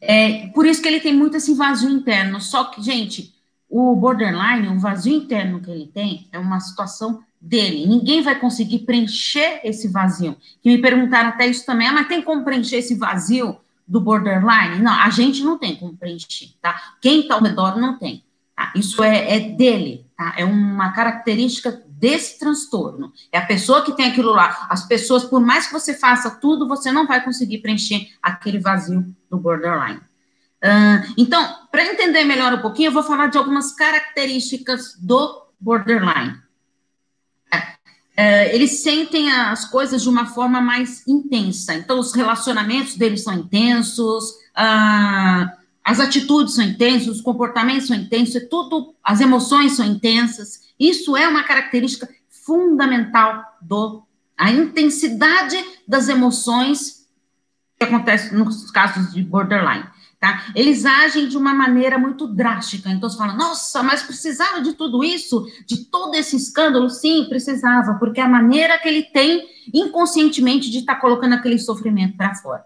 É, 0.00 0.48
por 0.48 0.66
isso 0.66 0.82
que 0.82 0.88
ele 0.88 1.00
tem 1.00 1.14
muito 1.14 1.36
esse 1.36 1.54
vazio 1.54 1.90
interno. 1.90 2.40
Só 2.40 2.64
que, 2.64 2.82
gente, 2.82 3.34
o 3.68 3.94
borderline, 3.96 4.68
o 4.68 4.78
vazio 4.78 5.14
interno 5.14 5.60
que 5.60 5.70
ele 5.70 5.86
tem, 5.86 6.28
é 6.32 6.38
uma 6.38 6.60
situação 6.60 7.22
dele. 7.40 7.86
Ninguém 7.86 8.22
vai 8.22 8.38
conseguir 8.38 8.80
preencher 8.80 9.60
esse 9.64 9.88
vazio. 9.88 10.36
Que 10.62 10.70
me 10.70 10.78
perguntaram 10.78 11.30
até 11.30 11.46
isso 11.46 11.66
também, 11.66 11.86
ah, 11.86 11.92
mas 11.92 12.08
tem 12.08 12.22
como 12.22 12.44
preencher 12.44 12.76
esse 12.76 12.94
vazio 12.94 13.58
do 13.86 14.00
borderline? 14.00 14.82
Não, 14.82 14.92
a 14.92 15.10
gente 15.10 15.42
não 15.42 15.58
tem 15.58 15.76
como 15.76 15.96
preencher, 15.96 16.50
tá? 16.60 16.94
Quem 17.00 17.20
está 17.20 17.34
ao 17.34 17.42
redor 17.42 17.76
não 17.78 17.98
tem. 17.98 18.24
Tá? 18.56 18.72
Isso 18.76 19.02
é, 19.02 19.36
é 19.36 19.40
dele, 19.40 20.06
tá? 20.16 20.34
É 20.36 20.44
uma 20.44 20.92
característica 20.92 21.82
desse 21.88 22.38
transtorno. 22.38 23.12
É 23.32 23.38
a 23.38 23.46
pessoa 23.46 23.82
que 23.82 23.96
tem 23.96 24.06
aquilo 24.06 24.30
lá. 24.32 24.66
As 24.68 24.86
pessoas, 24.86 25.24
por 25.24 25.40
mais 25.40 25.66
que 25.66 25.72
você 25.72 25.94
faça 25.94 26.30
tudo, 26.30 26.68
você 26.68 26.92
não 26.92 27.06
vai 27.06 27.24
conseguir 27.24 27.58
preencher 27.58 28.08
aquele 28.22 28.58
vazio 28.58 29.04
do 29.30 29.38
borderline. 29.38 30.00
Uh, 30.62 31.14
então, 31.16 31.66
para 31.70 31.84
entender 31.84 32.24
melhor 32.24 32.52
um 32.54 32.60
pouquinho, 32.60 32.88
eu 32.88 32.92
vou 32.92 33.02
falar 33.02 33.26
de 33.26 33.36
algumas 33.36 33.74
características 33.74 34.96
do 35.00 35.46
borderline. 35.58 36.38
Uh, 38.16 38.46
eles 38.52 38.82
sentem 38.82 39.32
as 39.32 39.64
coisas 39.64 40.02
de 40.02 40.08
uma 40.08 40.26
forma 40.26 40.60
mais 40.60 41.06
intensa. 41.08 41.74
Então, 41.74 41.98
os 41.98 42.14
relacionamentos 42.14 42.96
deles 42.96 43.24
são 43.24 43.34
intensos. 43.34 44.30
Uh, 44.56 45.63
as 45.84 46.00
atitudes 46.00 46.54
são 46.54 46.64
intensas, 46.64 47.08
os 47.08 47.20
comportamentos 47.20 47.88
são 47.88 47.96
intensos, 47.96 48.36
é 48.36 48.40
tudo, 48.40 48.94
as 49.04 49.20
emoções 49.20 49.72
são 49.72 49.84
intensas. 49.84 50.60
Isso 50.80 51.14
é 51.14 51.28
uma 51.28 51.44
característica 51.44 52.08
fundamental 52.30 53.44
do 53.60 54.02
a 54.36 54.50
intensidade 54.50 55.56
das 55.86 56.08
emoções 56.08 57.06
que 57.78 57.84
acontece 57.84 58.34
nos 58.34 58.70
casos 58.70 59.12
de 59.12 59.22
borderline. 59.22 59.84
Tá? 60.18 60.46
Eles 60.54 60.86
agem 60.86 61.28
de 61.28 61.36
uma 61.36 61.52
maneira 61.52 61.98
muito 61.98 62.26
drástica. 62.26 62.88
Então, 62.88 63.10
você 63.10 63.18
fala, 63.18 63.34
nossa, 63.34 63.82
mas 63.82 64.02
precisava 64.02 64.62
de 64.62 64.72
tudo 64.72 65.04
isso, 65.04 65.46
de 65.66 65.84
todo 65.84 66.14
esse 66.14 66.34
escândalo? 66.34 66.88
Sim, 66.88 67.26
precisava, 67.28 67.94
porque 67.94 68.20
é 68.20 68.24
a 68.24 68.28
maneira 68.28 68.78
que 68.78 68.88
ele 68.88 69.02
tem 69.02 69.46
inconscientemente 69.72 70.70
de 70.70 70.78
estar 70.78 70.94
tá 70.94 71.00
colocando 71.00 71.34
aquele 71.34 71.58
sofrimento 71.58 72.16
para 72.16 72.34
fora 72.36 72.64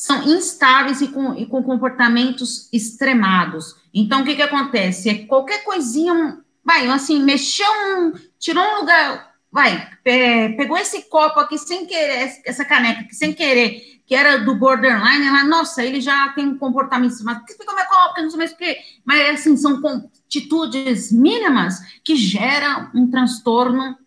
são 0.00 0.22
instáveis 0.22 1.02
e 1.02 1.08
com, 1.08 1.34
e 1.34 1.44
com 1.44 1.62
comportamentos 1.62 2.70
extremados. 2.72 3.76
Então, 3.92 4.22
o 4.22 4.24
que, 4.24 4.34
que 4.34 4.40
acontece? 4.40 5.10
É 5.10 5.26
qualquer 5.26 5.62
coisinha, 5.62 6.38
vai, 6.64 6.86
assim, 6.88 7.22
mexeu 7.22 7.70
um, 7.70 8.12
tirou 8.38 8.64
um 8.64 8.80
lugar, 8.80 9.34
vai, 9.52 9.90
é, 10.06 10.48
pegou 10.52 10.78
esse 10.78 11.02
copo 11.02 11.38
aqui 11.38 11.58
sem 11.58 11.84
querer, 11.84 12.40
essa 12.46 12.64
caneca 12.64 13.02
aqui 13.02 13.14
sem 13.14 13.34
querer, 13.34 14.00
que 14.06 14.14
era 14.14 14.38
do 14.38 14.54
borderline, 14.54 15.26
ela, 15.26 15.44
nossa, 15.44 15.84
ele 15.84 16.00
já 16.00 16.30
tem 16.30 16.48
um 16.48 16.56
comportamento, 16.56 17.22
mas 17.22 17.36
é 17.36 18.14
que 18.14 18.22
não 18.22 18.30
sei 18.30 18.38
mais 18.38 18.52
o 18.52 18.56
quê. 18.56 18.78
Mas, 19.04 19.38
assim, 19.38 19.54
são 19.54 19.82
atitudes 20.26 21.12
mínimas 21.12 21.78
que 22.02 22.16
geram 22.16 22.90
um 22.94 23.10
transtorno 23.10 23.98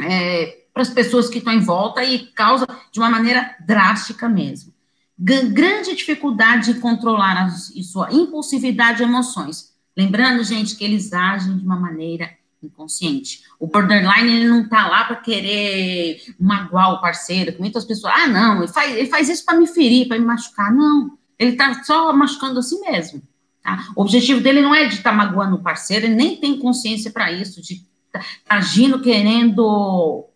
é, 0.00 0.64
para 0.72 0.82
as 0.82 0.90
pessoas 0.90 1.28
que 1.28 1.38
estão 1.38 1.52
em 1.52 1.60
volta 1.60 2.02
e 2.02 2.26
causa 2.32 2.66
de 2.90 2.98
uma 2.98 3.08
maneira 3.08 3.54
drástica 3.64 4.28
mesmo. 4.28 4.73
Grande 5.16 5.94
dificuldade 5.94 6.74
de 6.74 6.80
controlar 6.80 7.44
a, 7.44 7.50
sua 7.50 8.12
impulsividade 8.12 9.02
e 9.02 9.04
emoções. 9.04 9.72
Lembrando, 9.96 10.42
gente, 10.42 10.74
que 10.76 10.84
eles 10.84 11.12
agem 11.12 11.56
de 11.56 11.64
uma 11.64 11.78
maneira 11.78 12.30
inconsciente. 12.60 13.42
O 13.60 13.66
borderline, 13.66 14.36
ele 14.36 14.48
não 14.48 14.68
tá 14.68 14.88
lá 14.88 15.04
para 15.04 15.16
querer 15.16 16.34
magoar 16.38 16.94
o 16.94 17.00
parceiro, 17.00 17.54
muitas 17.60 17.84
pessoas, 17.84 18.12
ah, 18.16 18.26
não, 18.26 18.58
ele 18.58 18.72
faz, 18.72 18.96
ele 18.96 19.08
faz 19.08 19.28
isso 19.28 19.44
para 19.44 19.58
me 19.58 19.66
ferir, 19.66 20.08
para 20.08 20.18
me 20.18 20.24
machucar. 20.24 20.72
Não, 20.72 21.16
ele 21.38 21.52
tá 21.52 21.82
só 21.84 22.12
machucando 22.12 22.58
a 22.58 22.62
si 22.62 22.80
mesmo. 22.80 23.22
Tá? 23.62 23.86
O 23.94 24.02
objetivo 24.02 24.40
dele 24.40 24.60
não 24.60 24.74
é 24.74 24.86
de 24.86 24.94
estar 24.94 25.10
tá 25.10 25.16
magoando 25.16 25.56
o 25.56 25.62
parceiro, 25.62 26.06
ele 26.06 26.14
nem 26.14 26.36
tem 26.36 26.58
consciência 26.58 27.10
para 27.10 27.30
isso, 27.30 27.62
de 27.62 27.74
estar 27.74 28.20
tá 28.20 28.24
agindo 28.48 29.00
querendo 29.00 30.26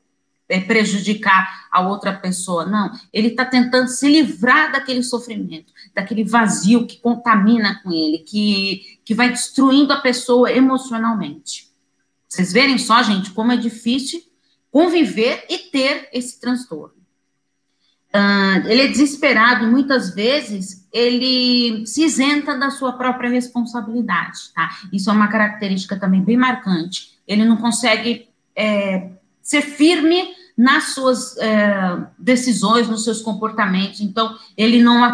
é, 0.48 0.60
prejudicar 0.60 1.57
a 1.70 1.80
outra 1.80 2.12
pessoa. 2.12 2.64
Não, 2.64 2.90
ele 3.12 3.28
está 3.28 3.44
tentando 3.44 3.88
se 3.88 4.08
livrar 4.08 4.72
daquele 4.72 5.02
sofrimento, 5.02 5.72
daquele 5.94 6.24
vazio 6.24 6.86
que 6.86 6.98
contamina 6.98 7.80
com 7.82 7.92
ele, 7.92 8.18
que, 8.18 8.98
que 9.04 9.14
vai 9.14 9.30
destruindo 9.30 9.92
a 9.92 10.00
pessoa 10.00 10.50
emocionalmente. 10.50 11.68
Vocês 12.28 12.52
verem 12.52 12.78
só, 12.78 13.02
gente, 13.02 13.30
como 13.30 13.52
é 13.52 13.56
difícil 13.56 14.20
conviver 14.70 15.46
e 15.48 15.58
ter 15.58 16.08
esse 16.12 16.40
transtorno. 16.40 16.98
Uh, 18.14 18.66
ele 18.66 18.82
é 18.82 18.86
desesperado 18.86 19.64
e 19.64 19.70
muitas 19.70 20.14
vezes 20.14 20.88
ele 20.92 21.86
se 21.86 22.04
isenta 22.04 22.56
da 22.56 22.70
sua 22.70 22.94
própria 22.94 23.28
responsabilidade, 23.28 24.52
tá? 24.54 24.70
Isso 24.90 25.10
é 25.10 25.12
uma 25.12 25.28
característica 25.28 25.98
também 25.98 26.22
bem 26.22 26.36
marcante. 26.36 27.18
Ele 27.26 27.44
não 27.44 27.58
consegue 27.58 28.28
é, 28.56 29.10
ser 29.42 29.60
firme 29.62 30.34
nas 30.58 30.86
suas 30.86 31.36
é, 31.36 31.98
decisões, 32.18 32.88
nos 32.88 33.04
seus 33.04 33.22
comportamentos. 33.22 34.00
Então, 34.00 34.36
ele 34.56 34.82
não 34.82 35.04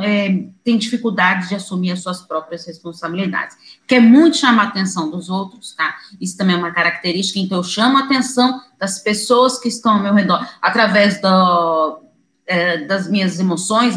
é, 0.00 0.46
tem 0.62 0.78
dificuldade 0.78 1.48
de 1.48 1.56
assumir 1.56 1.90
as 1.90 2.00
suas 2.00 2.20
próprias 2.20 2.64
responsabilidades. 2.64 3.56
Quer 3.88 3.98
muito 3.98 4.36
chamar 4.36 4.66
a 4.66 4.68
atenção 4.68 5.10
dos 5.10 5.28
outros, 5.28 5.74
tá? 5.74 5.96
Isso 6.20 6.36
também 6.36 6.54
é 6.54 6.58
uma 6.60 6.70
característica. 6.70 7.40
Então, 7.40 7.58
eu 7.58 7.64
chamo 7.64 7.98
a 7.98 8.04
atenção 8.04 8.62
das 8.78 9.00
pessoas 9.00 9.58
que 9.58 9.66
estão 9.66 9.94
ao 9.94 10.00
meu 10.00 10.14
redor 10.14 10.48
através 10.62 11.20
do, 11.20 12.00
é, 12.46 12.84
das 12.84 13.10
minhas 13.10 13.40
emoções 13.40 13.96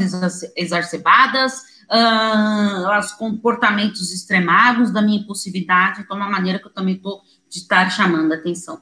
exacerbadas, 0.56 1.62
uh, 1.92 3.00
os 3.00 3.12
comportamentos 3.12 4.12
extremados 4.12 4.90
da 4.90 5.04
minha 5.04 5.20
impulsividade. 5.20 6.02
Então, 6.02 6.18
é 6.18 6.20
uma 6.22 6.30
maneira 6.32 6.58
que 6.58 6.66
eu 6.66 6.74
também 6.74 6.96
estou 6.96 7.22
de 7.48 7.60
estar 7.60 7.88
chamando 7.92 8.32
a 8.32 8.36
atenção. 8.36 8.82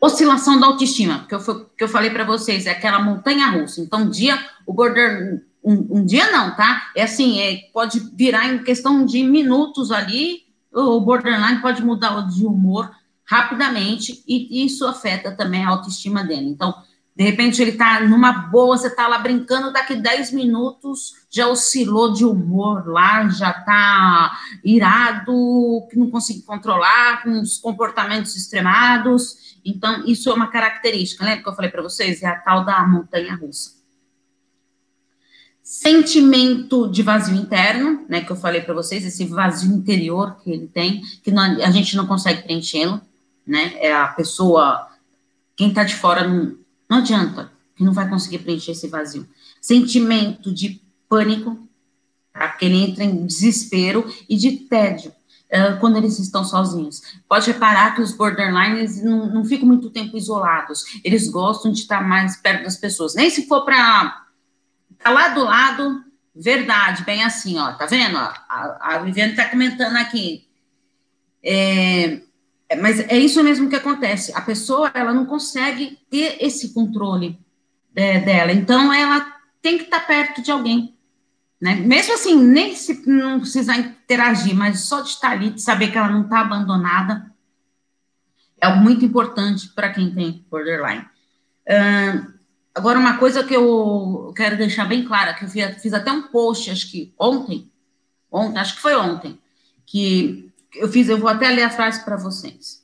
Oscilação 0.00 0.60
da 0.60 0.66
autoestima, 0.66 1.26
que 1.26 1.34
eu, 1.34 1.64
que 1.76 1.84
eu 1.84 1.88
falei 1.88 2.10
para 2.10 2.24
vocês, 2.24 2.66
é 2.66 2.70
aquela 2.70 3.02
montanha 3.02 3.46
russa. 3.48 3.80
Então, 3.80 4.00
um 4.00 4.10
dia, 4.10 4.38
o 4.66 4.72
border, 4.72 5.42
um, 5.64 5.98
um, 5.98 6.04
dia 6.04 6.30
não, 6.30 6.54
tá? 6.54 6.90
É 6.94 7.02
assim, 7.02 7.40
é, 7.40 7.56
pode 7.72 8.00
virar 8.14 8.46
em 8.46 8.62
questão 8.62 9.04
de 9.06 9.24
minutos 9.24 9.90
ali, 9.90 10.42
o 10.72 11.00
borderline 11.00 11.62
pode 11.62 11.82
mudar 11.82 12.20
de 12.28 12.44
humor 12.44 12.90
rapidamente, 13.24 14.22
e 14.28 14.64
isso 14.64 14.86
afeta 14.86 15.32
também 15.32 15.64
a 15.64 15.70
autoestima 15.70 16.22
dele. 16.22 16.46
Então, 16.46 16.74
de 17.16 17.24
repente 17.24 17.62
ele 17.62 17.72
tá 17.72 18.00
numa 18.00 18.30
boa, 18.30 18.76
você 18.76 18.90
tá 18.90 19.08
lá 19.08 19.18
brincando, 19.18 19.72
daqui 19.72 19.96
10 19.96 20.32
minutos 20.32 21.14
já 21.30 21.48
oscilou 21.48 22.12
de 22.12 22.26
humor 22.26 22.86
lá, 22.86 23.26
já 23.30 23.54
tá 23.54 24.38
irado, 24.62 25.32
que 25.90 25.98
não 25.98 26.10
consegue 26.10 26.42
controlar, 26.42 27.22
com 27.22 27.40
os 27.40 27.56
comportamentos 27.56 28.36
extremados. 28.36 29.56
Então, 29.64 30.04
isso 30.04 30.28
é 30.28 30.34
uma 30.34 30.48
característica, 30.48 31.24
lembra 31.24 31.42
que 31.42 31.48
eu 31.48 31.54
falei 31.54 31.70
para 31.70 31.82
vocês? 31.82 32.22
É 32.22 32.26
a 32.26 32.36
tal 32.36 32.66
da 32.66 32.86
montanha 32.86 33.34
russa. 33.34 33.76
Sentimento 35.62 36.86
de 36.86 37.02
vazio 37.02 37.34
interno, 37.34 38.04
né, 38.10 38.20
que 38.20 38.30
eu 38.30 38.36
falei 38.36 38.60
para 38.60 38.74
vocês, 38.74 39.06
esse 39.06 39.24
vazio 39.24 39.74
interior 39.74 40.36
que 40.44 40.50
ele 40.50 40.68
tem, 40.68 41.00
que 41.24 41.30
não, 41.30 41.42
a 41.42 41.70
gente 41.70 41.96
não 41.96 42.06
consegue 42.06 42.42
preenchê-lo, 42.42 43.00
né? 43.46 43.72
É 43.78 43.92
a 43.92 44.06
pessoa, 44.08 44.86
quem 45.56 45.72
tá 45.72 45.82
de 45.82 45.94
fora 45.94 46.28
não 46.28 46.65
não 46.88 46.98
adianta, 46.98 47.50
que 47.74 47.84
não 47.84 47.92
vai 47.92 48.08
conseguir 48.08 48.38
preencher 48.38 48.72
esse 48.72 48.88
vazio. 48.88 49.28
Sentimento 49.60 50.52
de 50.52 50.80
pânico, 51.08 51.58
tá? 52.32 52.48
porque 52.48 52.64
ele 52.64 52.82
entra 52.82 53.04
em 53.04 53.26
desespero 53.26 54.10
e 54.28 54.36
de 54.36 54.52
tédio. 54.52 55.12
Uh, 55.46 55.78
quando 55.78 55.96
eles 55.96 56.18
estão 56.18 56.44
sozinhos. 56.44 57.00
Pode 57.28 57.46
reparar 57.46 57.94
que 57.94 58.02
os 58.02 58.10
borderlines 58.10 59.00
não, 59.00 59.32
não 59.32 59.44
ficam 59.44 59.64
muito 59.64 59.90
tempo 59.90 60.16
isolados. 60.16 61.00
Eles 61.04 61.28
gostam 61.28 61.70
de 61.70 61.78
estar 61.82 62.02
mais 62.02 62.36
perto 62.36 62.64
das 62.64 62.76
pessoas. 62.76 63.14
Nem 63.14 63.30
se 63.30 63.46
for 63.46 63.64
para 63.64 64.26
tá 64.98 65.10
lá 65.10 65.28
do 65.28 65.44
lado, 65.44 66.04
verdade, 66.34 67.04
bem 67.04 67.22
assim, 67.22 67.56
ó, 67.58 67.72
tá 67.72 67.86
vendo? 67.86 68.16
A, 68.18 68.76
a 68.80 68.98
Viviane 68.98 69.36
tá 69.36 69.48
comentando 69.48 69.94
aqui. 69.96 70.46
É, 71.42 72.20
mas 72.74 72.98
é 73.00 73.16
isso 73.16 73.42
mesmo 73.44 73.68
que 73.68 73.76
acontece. 73.76 74.32
A 74.34 74.40
pessoa, 74.40 74.90
ela 74.92 75.14
não 75.14 75.24
consegue 75.24 75.98
ter 76.10 76.36
esse 76.40 76.74
controle 76.74 77.38
é, 77.94 78.18
dela. 78.18 78.52
Então, 78.52 78.92
ela 78.92 79.34
tem 79.62 79.78
que 79.78 79.84
estar 79.84 80.00
perto 80.00 80.42
de 80.42 80.50
alguém. 80.50 80.96
Né? 81.60 81.76
Mesmo 81.76 82.14
assim, 82.14 82.36
nem 82.36 82.74
se 82.74 83.08
não 83.08 83.40
precisar 83.40 83.76
interagir, 83.78 84.54
mas 84.54 84.80
só 84.80 85.00
de 85.00 85.10
estar 85.10 85.30
ali, 85.30 85.50
de 85.50 85.62
saber 85.62 85.90
que 85.90 85.98
ela 85.98 86.08
não 86.08 86.22
está 86.22 86.40
abandonada, 86.40 87.32
é 88.60 88.66
algo 88.66 88.82
muito 88.82 89.04
importante 89.04 89.68
para 89.68 89.92
quem 89.92 90.12
tem 90.12 90.44
borderline. 90.50 91.06
Uh, 91.68 92.32
agora, 92.74 92.98
uma 92.98 93.16
coisa 93.18 93.44
que 93.44 93.54
eu 93.54 94.32
quero 94.36 94.56
deixar 94.56 94.86
bem 94.86 95.04
clara, 95.04 95.34
que 95.34 95.44
eu 95.44 95.48
fiz 95.48 95.92
até 95.92 96.10
um 96.10 96.22
post, 96.22 96.70
acho 96.70 96.90
que 96.90 97.14
ontem, 97.18 97.70
ontem, 98.30 98.58
acho 98.58 98.76
que 98.76 98.82
foi 98.82 98.96
ontem, 98.96 99.38
que 99.84 100.52
eu 100.78 100.88
fiz, 100.88 101.08
eu 101.08 101.18
vou 101.18 101.28
até 101.28 101.48
ler 101.50 101.64
a 101.64 101.70
frase 101.70 102.04
para 102.04 102.16
vocês. 102.16 102.82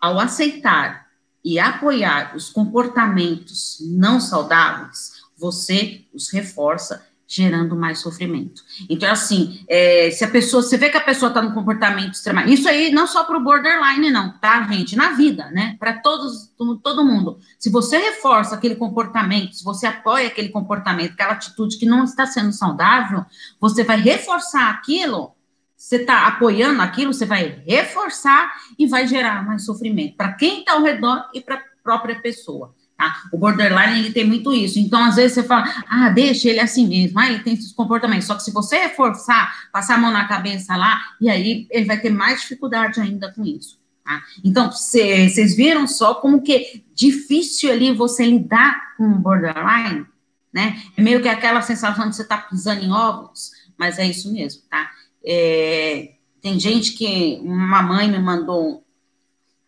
Ao 0.00 0.18
aceitar 0.18 1.06
e 1.44 1.58
apoiar 1.58 2.34
os 2.36 2.48
comportamentos 2.48 3.78
não 3.80 4.20
saudáveis, 4.20 5.12
você 5.36 6.04
os 6.14 6.30
reforça, 6.30 7.04
gerando 7.26 7.74
mais 7.74 7.98
sofrimento. 7.98 8.62
Então, 8.90 9.10
assim, 9.10 9.64
é, 9.66 10.10
se 10.10 10.22
a 10.22 10.28
pessoa, 10.28 10.62
você 10.62 10.76
vê 10.76 10.90
que 10.90 10.98
a 10.98 11.02
pessoa 11.02 11.30
está 11.30 11.40
no 11.40 11.54
comportamento 11.54 12.12
extremo, 12.12 12.40
isso 12.40 12.68
aí 12.68 12.92
não 12.92 13.06
só 13.06 13.24
para 13.24 13.38
o 13.38 13.42
borderline, 13.42 14.10
não, 14.10 14.38
tá, 14.38 14.62
gente? 14.70 14.94
Na 14.94 15.12
vida, 15.12 15.50
né? 15.50 15.76
Para 15.78 15.94
todos, 15.94 16.52
todo 16.82 17.04
mundo. 17.04 17.38
Se 17.58 17.70
você 17.70 17.96
reforça 17.96 18.54
aquele 18.54 18.76
comportamento, 18.76 19.54
se 19.54 19.64
você 19.64 19.86
apoia 19.86 20.26
aquele 20.26 20.50
comportamento, 20.50 21.12
aquela 21.12 21.32
atitude 21.32 21.78
que 21.78 21.86
não 21.86 22.04
está 22.04 22.26
sendo 22.26 22.52
saudável, 22.52 23.24
você 23.58 23.82
vai 23.82 23.98
reforçar 23.98 24.70
aquilo 24.70 25.32
você 25.82 25.96
está 25.96 26.28
apoiando 26.28 26.80
aquilo, 26.80 27.12
você 27.12 27.26
vai 27.26 27.60
reforçar 27.66 28.52
e 28.78 28.86
vai 28.86 29.04
gerar 29.04 29.44
mais 29.44 29.64
sofrimento 29.64 30.16
para 30.16 30.32
quem 30.32 30.60
está 30.60 30.74
ao 30.74 30.82
redor 30.82 31.28
e 31.34 31.40
para 31.40 31.56
a 31.56 31.62
própria 31.82 32.20
pessoa. 32.20 32.72
Tá? 32.96 33.24
O 33.32 33.36
borderline 33.36 33.98
ele 33.98 34.12
tem 34.12 34.24
muito 34.24 34.52
isso. 34.52 34.78
Então, 34.78 35.02
às 35.02 35.16
vezes, 35.16 35.32
você 35.32 35.42
fala, 35.42 35.64
ah, 35.88 36.08
deixa 36.08 36.48
ele 36.48 36.60
assim 36.60 36.86
mesmo, 36.86 37.18
ah, 37.18 37.28
ele 37.28 37.40
tem 37.40 37.54
esses 37.54 37.72
comportamentos. 37.72 38.28
Só 38.28 38.36
que 38.36 38.44
se 38.44 38.52
você 38.52 38.78
reforçar, 38.78 39.68
passar 39.72 39.96
a 39.96 39.98
mão 39.98 40.12
na 40.12 40.28
cabeça 40.28 40.76
lá, 40.76 41.02
e 41.20 41.28
aí 41.28 41.66
ele 41.68 41.84
vai 41.84 42.00
ter 42.00 42.10
mais 42.10 42.42
dificuldade 42.42 43.00
ainda 43.00 43.32
com 43.32 43.44
isso. 43.44 43.76
Tá? 44.04 44.22
Então, 44.44 44.70
vocês 44.70 45.56
viram 45.56 45.88
só 45.88 46.14
como 46.14 46.42
que 46.42 46.84
difícil 46.94 47.72
ali 47.72 47.92
você 47.92 48.24
lidar 48.24 48.94
com 48.96 49.04
o 49.04 49.18
borderline, 49.18 50.06
né? 50.52 50.80
É 50.96 51.02
meio 51.02 51.20
que 51.20 51.28
aquela 51.28 51.60
sensação 51.60 52.08
de 52.08 52.14
você 52.14 52.22
estar 52.22 52.36
tá 52.36 52.48
pisando 52.48 52.84
em 52.84 52.92
ovos, 52.92 53.50
mas 53.76 53.98
é 53.98 54.06
isso 54.06 54.32
mesmo, 54.32 54.62
tá? 54.70 54.90
É, 55.24 56.12
tem 56.40 56.58
gente 56.58 56.92
que, 56.92 57.40
uma 57.42 57.82
mãe 57.82 58.10
me 58.10 58.18
mandou 58.18 58.84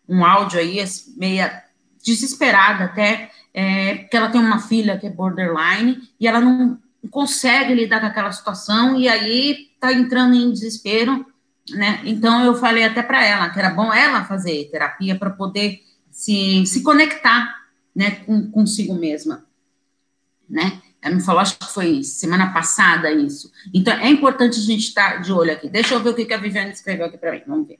um, 0.07 0.25
áudio 0.25 0.59
aí, 0.59 0.83
meia 1.17 1.63
desesperada 2.03 2.85
até, 2.85 3.31
é, 3.53 3.95
porque 3.95 4.17
ela 4.17 4.29
tem 4.29 4.41
uma 4.41 4.59
filha 4.59 4.97
que 4.97 5.07
é 5.07 5.09
borderline 5.09 6.01
e 6.19 6.27
ela 6.27 6.41
não 6.41 6.77
consegue 7.09 7.73
lidar 7.73 8.01
com 8.01 8.07
aquela 8.07 8.31
situação 8.31 8.99
e 8.99 9.07
aí 9.07 9.69
tá 9.79 9.93
entrando 9.93 10.35
em 10.35 10.51
desespero, 10.51 11.25
né? 11.71 12.01
Então 12.03 12.43
eu 12.43 12.55
falei 12.55 12.83
até 12.83 13.01
para 13.01 13.23
ela 13.23 13.49
que 13.49 13.57
era 13.57 13.69
bom 13.69 13.93
ela 13.93 14.25
fazer 14.25 14.69
terapia 14.71 15.17
para 15.17 15.29
poder 15.29 15.81
se, 16.11 16.65
se 16.65 16.83
conectar, 16.83 17.55
né, 17.95 18.11
com, 18.25 18.49
consigo 18.51 18.93
mesma, 18.93 19.45
né? 20.49 20.81
Ela 21.05 21.13
me 21.13 21.21
falou, 21.21 21.39
acho 21.39 21.59
que 21.59 21.71
foi 21.71 22.03
semana 22.03 22.51
passada 22.51 23.11
isso. 23.11 23.51
Então, 23.71 23.93
é 23.93 24.09
importante 24.09 24.57
a 24.57 24.63
gente 24.63 24.87
estar 24.87 25.21
de 25.21 25.31
olho 25.31 25.51
aqui. 25.51 25.69
Deixa 25.69 25.93
eu 25.93 25.99
ver 25.99 26.09
o 26.09 26.13
que 26.15 26.33
a 26.33 26.37
Viviane 26.37 26.71
escreveu 26.71 27.05
aqui 27.05 27.15
para 27.15 27.31
mim, 27.31 27.43
vamos 27.45 27.67
ver. 27.67 27.79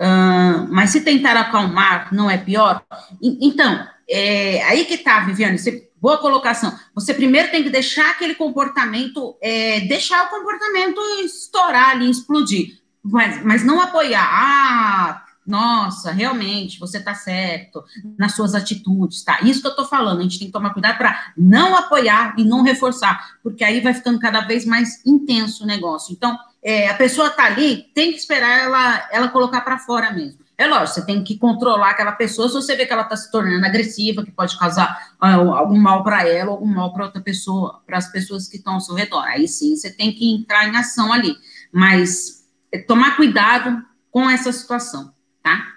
Uh, 0.00 0.68
mas 0.70 0.90
se 0.90 1.00
tentar 1.00 1.36
acalmar, 1.36 2.14
não 2.14 2.30
é 2.30 2.38
pior? 2.38 2.84
Então, 3.20 3.84
é, 4.08 4.62
aí 4.62 4.84
que 4.84 4.98
tá, 4.98 5.24
Viviane, 5.24 5.58
você, 5.58 5.90
boa 6.00 6.18
colocação. 6.18 6.72
Você 6.94 7.12
primeiro 7.12 7.50
tem 7.50 7.64
que 7.64 7.70
deixar 7.70 8.12
aquele 8.12 8.36
comportamento, 8.36 9.36
é, 9.42 9.80
deixar 9.80 10.26
o 10.26 10.30
comportamento 10.30 11.00
estourar 11.24 11.90
ali, 11.90 12.08
explodir. 12.08 12.78
Mas, 13.02 13.44
mas 13.44 13.64
não 13.64 13.80
apoiar. 13.80 14.22
Ah, 14.22 15.23
nossa, 15.46 16.10
realmente, 16.10 16.80
você 16.80 16.98
está 16.98 17.14
certo 17.14 17.84
nas 18.18 18.34
suas 18.34 18.54
atitudes, 18.54 19.22
tá? 19.22 19.40
Isso 19.42 19.60
que 19.60 19.66
eu 19.66 19.72
estou 19.72 19.84
falando, 19.84 20.20
a 20.20 20.22
gente 20.22 20.38
tem 20.38 20.48
que 20.48 20.52
tomar 20.52 20.72
cuidado 20.72 20.96
para 20.96 21.32
não 21.36 21.76
apoiar 21.76 22.34
e 22.38 22.44
não 22.44 22.62
reforçar, 22.62 23.36
porque 23.42 23.62
aí 23.62 23.80
vai 23.80 23.92
ficando 23.92 24.18
cada 24.18 24.40
vez 24.40 24.64
mais 24.64 25.04
intenso 25.04 25.64
o 25.64 25.66
negócio. 25.66 26.12
Então, 26.12 26.38
é, 26.62 26.88
a 26.88 26.94
pessoa 26.94 27.28
está 27.28 27.44
ali, 27.44 27.84
tem 27.94 28.10
que 28.10 28.18
esperar 28.18 28.58
ela, 28.58 29.08
ela 29.12 29.28
colocar 29.28 29.60
para 29.60 29.78
fora 29.78 30.10
mesmo. 30.12 30.42
É 30.56 30.66
lógico, 30.66 30.94
você 30.94 31.04
tem 31.04 31.22
que 31.22 31.36
controlar 31.36 31.90
aquela 31.90 32.12
pessoa 32.12 32.48
se 32.48 32.54
você 32.54 32.76
vê 32.76 32.86
que 32.86 32.92
ela 32.92 33.02
está 33.02 33.16
se 33.16 33.30
tornando 33.30 33.66
agressiva, 33.66 34.24
que 34.24 34.30
pode 34.30 34.56
causar 34.56 35.14
uh, 35.20 35.52
algum 35.52 35.78
mal 35.78 36.04
para 36.04 36.26
ela, 36.26 36.52
algum 36.52 36.66
mal 36.66 36.92
para 36.92 37.06
outra 37.06 37.20
pessoa, 37.20 37.82
para 37.84 37.98
as 37.98 38.10
pessoas 38.10 38.48
que 38.48 38.56
estão 38.56 38.74
ao 38.74 38.80
seu 38.80 38.94
redor. 38.94 39.24
Aí 39.24 39.48
sim, 39.48 39.76
você 39.76 39.90
tem 39.90 40.12
que 40.12 40.32
entrar 40.32 40.68
em 40.68 40.76
ação 40.76 41.12
ali. 41.12 41.36
Mas 41.72 42.44
é, 42.72 42.78
tomar 42.78 43.16
cuidado 43.16 43.84
com 44.12 44.30
essa 44.30 44.52
situação 44.52 45.13
tá? 45.44 45.74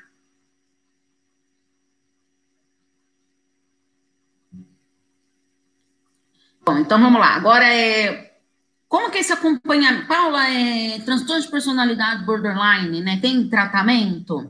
Bom, 6.66 6.80
então 6.80 7.00
vamos 7.00 7.20
lá. 7.20 7.36
Agora 7.36 7.66
é 7.66 8.40
como 8.88 9.12
que 9.12 9.18
esse 9.18 9.34
acompanhamento, 9.34 10.08
Paula, 10.08 10.48
é 10.48 11.00
transtorno 11.00 11.42
de 11.42 11.52
personalidade 11.52 12.26
borderline, 12.26 13.02
né? 13.02 13.20
Tem 13.22 13.48
tratamento? 13.50 14.50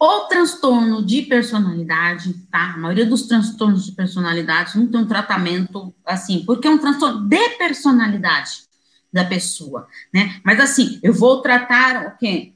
O 0.00 0.20
transtorno 0.28 1.04
de 1.04 1.22
personalidade, 1.22 2.32
tá? 2.50 2.74
A 2.74 2.76
maioria 2.76 3.04
dos 3.04 3.26
transtornos 3.26 3.84
de 3.84 3.92
personalidade 3.92 4.78
não 4.78 4.86
tem 4.86 5.00
um 5.00 5.08
tratamento 5.08 5.92
assim, 6.06 6.44
porque 6.44 6.68
é 6.68 6.70
um 6.70 6.78
transtorno 6.78 7.28
de 7.28 7.48
personalidade 7.58 8.68
da 9.12 9.24
pessoa, 9.24 9.88
né? 10.14 10.40
Mas 10.44 10.60
assim, 10.60 11.00
eu 11.02 11.12
vou 11.12 11.42
tratar 11.42 12.06
o 12.06 12.16
quê? 12.16 12.52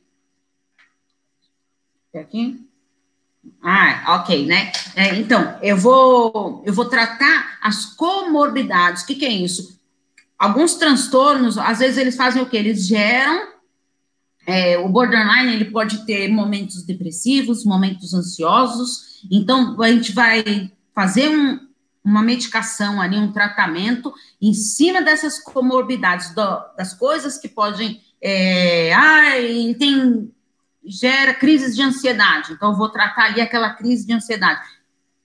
Aqui? 2.18 2.60
Ah, 3.62 4.20
ok, 4.20 4.46
né? 4.46 4.72
É, 4.94 5.16
então, 5.16 5.58
eu 5.62 5.76
vou, 5.76 6.62
eu 6.64 6.72
vou 6.72 6.84
tratar 6.84 7.58
as 7.60 7.86
comorbidades. 7.86 9.02
O 9.02 9.06
que, 9.06 9.16
que 9.16 9.24
é 9.24 9.32
isso? 9.32 9.80
Alguns 10.38 10.74
transtornos, 10.74 11.58
às 11.58 11.78
vezes 11.78 11.98
eles 11.98 12.16
fazem 12.16 12.42
o 12.42 12.46
quê? 12.46 12.56
Eles 12.56 12.86
geram 12.86 13.52
é, 14.46 14.76
o 14.78 14.88
borderline 14.88 15.52
ele 15.52 15.66
pode 15.66 16.04
ter 16.04 16.28
momentos 16.28 16.82
depressivos, 16.82 17.64
momentos 17.64 18.12
ansiosos. 18.12 19.22
Então, 19.30 19.80
a 19.80 19.88
gente 19.90 20.12
vai 20.12 20.70
fazer 20.94 21.28
um, 21.28 21.60
uma 22.04 22.22
medicação 22.22 23.00
ali, 23.00 23.16
um 23.16 23.32
tratamento 23.32 24.12
em 24.40 24.52
cima 24.52 25.00
dessas 25.00 25.38
comorbidades, 25.38 26.34
do, 26.34 26.60
das 26.76 26.92
coisas 26.94 27.38
que 27.38 27.48
podem. 27.48 28.00
É, 28.20 28.92
ah, 28.94 29.32
tem 29.78 30.30
gera 30.84 31.34
crises 31.34 31.74
de 31.76 31.82
ansiedade. 31.82 32.52
Então, 32.52 32.76
vou 32.76 32.88
tratar 32.88 33.26
ali 33.26 33.40
aquela 33.40 33.70
crise 33.70 34.06
de 34.06 34.12
ansiedade. 34.12 34.60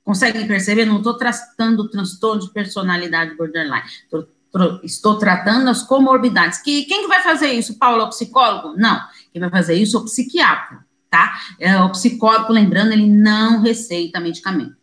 Conseguem 0.03 0.47
perceber? 0.47 0.85
Não 0.85 0.97
estou 0.97 1.17
tratando 1.17 1.89
transtorno 1.89 2.41
de 2.41 2.53
personalidade 2.53 3.35
borderline. 3.35 3.83
Tô, 4.09 4.23
tô, 4.51 4.79
estou 4.83 5.17
tratando 5.17 5.69
as 5.69 5.83
comorbidades. 5.83 6.61
Que, 6.61 6.83
quem 6.85 7.01
que 7.01 7.07
vai 7.07 7.21
fazer 7.21 7.51
isso? 7.51 7.77
Paulo, 7.77 8.01
é 8.01 8.05
o 8.05 8.09
psicólogo? 8.09 8.77
Não. 8.77 9.01
Quem 9.33 9.41
vai 9.41 9.49
fazer 9.49 9.75
isso 9.75 9.97
é 9.97 9.99
o 9.99 10.05
psiquiatra, 10.05 10.85
tá? 11.09 11.37
É, 11.59 11.77
o 11.81 11.89
psicólogo, 11.91 12.53
lembrando, 12.53 12.93
ele 12.93 13.07
não 13.07 13.61
receita 13.61 14.19
medicamento, 14.19 14.77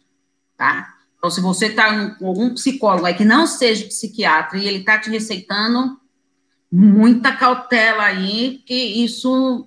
tá? 0.57 0.95
Então, 1.17 1.31
se 1.31 1.41
você 1.41 1.69
está 1.69 2.11
com 2.17 2.27
algum 2.27 2.53
psicólogo 2.53 3.07
aí 3.07 3.15
que 3.15 3.25
não 3.25 3.47
seja 3.47 3.87
psiquiatra 3.87 4.59
e 4.59 4.69
ele 4.69 4.81
está 4.81 4.99
te 4.99 5.09
receitando, 5.09 5.99
muita 6.71 7.33
cautela 7.33 8.03
aí, 8.03 8.63
que 8.67 8.75
isso 8.75 9.67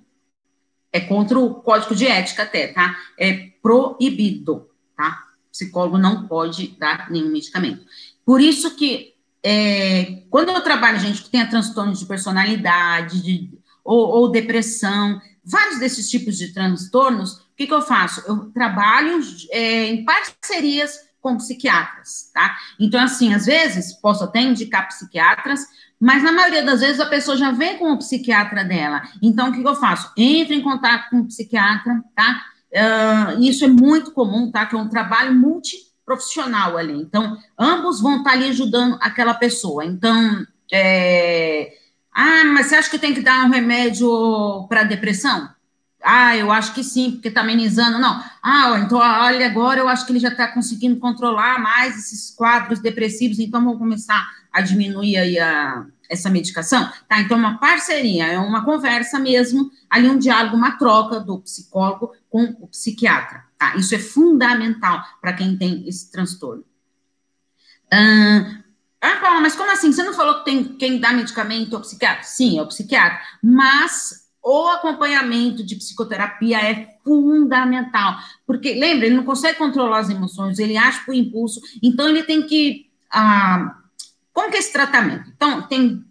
é 0.92 1.00
contra 1.00 1.38
o 1.38 1.54
código 1.54 1.94
de 1.94 2.06
ética 2.06 2.42
até, 2.42 2.68
tá? 2.68 2.96
É 3.18 3.50
proibido, 3.62 4.68
tá? 4.96 5.24
O 5.48 5.50
psicólogo 5.50 5.98
não 5.98 6.26
pode 6.26 6.76
dar 6.78 7.10
nenhum 7.10 7.30
medicamento. 7.30 7.84
Por 8.24 8.40
isso 8.40 8.76
que, 8.76 9.14
é, 9.42 10.22
quando 10.30 10.50
eu 10.50 10.60
trabalho, 10.60 11.00
gente, 11.00 11.22
que 11.22 11.30
tenha 11.30 11.48
transtornos 11.48 12.00
de 12.00 12.06
personalidade, 12.06 13.22
de, 13.22 13.50
ou, 13.84 14.08
ou, 14.08 14.30
depressão, 14.30 15.20
vários 15.44 15.78
desses 15.78 16.08
tipos 16.08 16.36
de 16.36 16.52
transtornos, 16.52 17.32
o 17.38 17.40
que, 17.56 17.66
que 17.66 17.74
eu 17.74 17.82
faço? 17.82 18.22
Eu 18.26 18.50
trabalho 18.52 19.20
é, 19.50 19.86
em 19.86 20.04
parcerias 20.04 21.08
com 21.20 21.36
psiquiatras, 21.36 22.30
tá? 22.32 22.56
Então, 22.78 23.02
assim, 23.02 23.34
às 23.34 23.46
vezes, 23.46 23.92
posso 23.94 24.24
até 24.24 24.40
indicar 24.40 24.88
psiquiatras, 24.88 25.60
mas 26.00 26.22
na 26.22 26.30
maioria 26.30 26.62
das 26.62 26.80
vezes 26.80 27.00
a 27.00 27.06
pessoa 27.06 27.36
já 27.36 27.50
vem 27.50 27.76
com 27.76 27.92
o 27.92 27.98
psiquiatra 27.98 28.64
dela. 28.64 29.02
Então, 29.20 29.50
o 29.50 29.52
que, 29.52 29.62
eu 29.62 29.74
faço? 29.74 30.12
Entro 30.16 30.54
em 30.54 30.62
contato 30.62 31.10
com 31.10 31.20
o 31.20 31.26
psiquiatra, 31.26 32.02
tá? 32.14 32.44
Uh, 32.72 33.42
isso 33.42 33.64
é 33.64 33.68
muito 33.68 34.12
comum, 34.12 34.50
tá? 34.50 34.66
Que 34.66 34.76
é 34.76 34.78
um 34.78 34.88
trabalho 34.88 35.34
multiprofissional 35.34 36.76
ali. 36.76 36.92
Então, 36.92 37.36
ambos 37.58 38.00
vão 38.00 38.18
estar 38.18 38.32
ali 38.32 38.48
ajudando 38.48 38.96
aquela 39.00 39.34
pessoa. 39.34 39.84
Então, 39.84 40.46
é... 40.72 41.72
ah, 42.14 42.44
mas 42.44 42.66
você 42.66 42.76
acha 42.76 42.90
que 42.90 42.98
tem 42.98 43.14
que 43.14 43.20
dar 43.20 43.44
um 43.46 43.50
remédio 43.50 44.66
para 44.68 44.84
depressão? 44.84 45.48
Ah, 46.02 46.36
eu 46.36 46.52
acho 46.52 46.74
que 46.74 46.84
sim, 46.84 47.12
porque 47.12 47.28
está 47.28 47.40
amenizando. 47.40 47.98
Não. 47.98 48.22
Ah, 48.42 48.78
então 48.78 48.98
olha, 48.98 49.46
agora 49.46 49.80
eu 49.80 49.88
acho 49.88 50.06
que 50.06 50.12
ele 50.12 50.20
já 50.20 50.28
está 50.28 50.48
conseguindo 50.48 50.98
controlar 51.00 51.58
mais 51.58 51.96
esses 51.96 52.30
quadros 52.30 52.78
depressivos, 52.80 53.38
então 53.38 53.62
vamos 53.64 53.78
começar 53.78 54.26
a 54.52 54.60
diminuir 54.60 55.16
aí 55.16 55.38
a, 55.38 55.86
essa 56.08 56.30
medicação. 56.30 56.90
Tá, 57.08 57.20
então 57.20 57.36
uma 57.36 57.58
parceria, 57.58 58.26
é 58.26 58.38
uma 58.38 58.64
conversa 58.64 59.18
mesmo, 59.18 59.70
ali 59.90 60.08
um 60.08 60.18
diálogo, 60.18 60.56
uma 60.56 60.78
troca 60.78 61.20
do 61.20 61.40
psicólogo 61.40 62.12
com 62.30 62.44
o 62.60 62.68
psiquiatra. 62.68 63.44
Tá? 63.58 63.76
Isso 63.76 63.94
é 63.94 63.98
fundamental 63.98 65.04
para 65.20 65.32
quem 65.32 65.56
tem 65.56 65.86
esse 65.88 66.10
transtorno. 66.12 66.64
Ah, 69.00 69.16
Paula, 69.20 69.40
mas 69.40 69.54
como 69.54 69.70
assim? 69.70 69.92
Você 69.92 70.02
não 70.02 70.12
falou 70.12 70.38
que 70.38 70.44
tem 70.44 70.64
quem 70.76 71.00
dá 71.00 71.12
medicamento 71.12 71.74
é 71.74 71.78
o 71.78 71.82
psiquiatra? 71.82 72.22
Sim, 72.22 72.58
é 72.58 72.62
o 72.62 72.66
psiquiatra, 72.66 73.20
mas 73.42 74.27
o 74.42 74.68
acompanhamento 74.68 75.64
de 75.64 75.76
psicoterapia 75.76 76.58
é 76.58 76.96
fundamental, 77.04 78.16
porque 78.46 78.74
lembra, 78.74 79.06
ele 79.06 79.16
não 79.16 79.24
consegue 79.24 79.58
controlar 79.58 79.98
as 79.98 80.10
emoções, 80.10 80.58
ele 80.58 80.76
age 80.76 81.04
por 81.04 81.14
impulso, 81.14 81.60
então 81.82 82.08
ele 82.08 82.22
tem 82.22 82.42
que. 82.42 82.86
Ah, 83.10 83.76
como 84.32 84.50
que 84.50 84.56
é 84.56 84.60
esse 84.60 84.72
tratamento? 84.72 85.30
Então, 85.34 85.62
tem, 85.62 86.04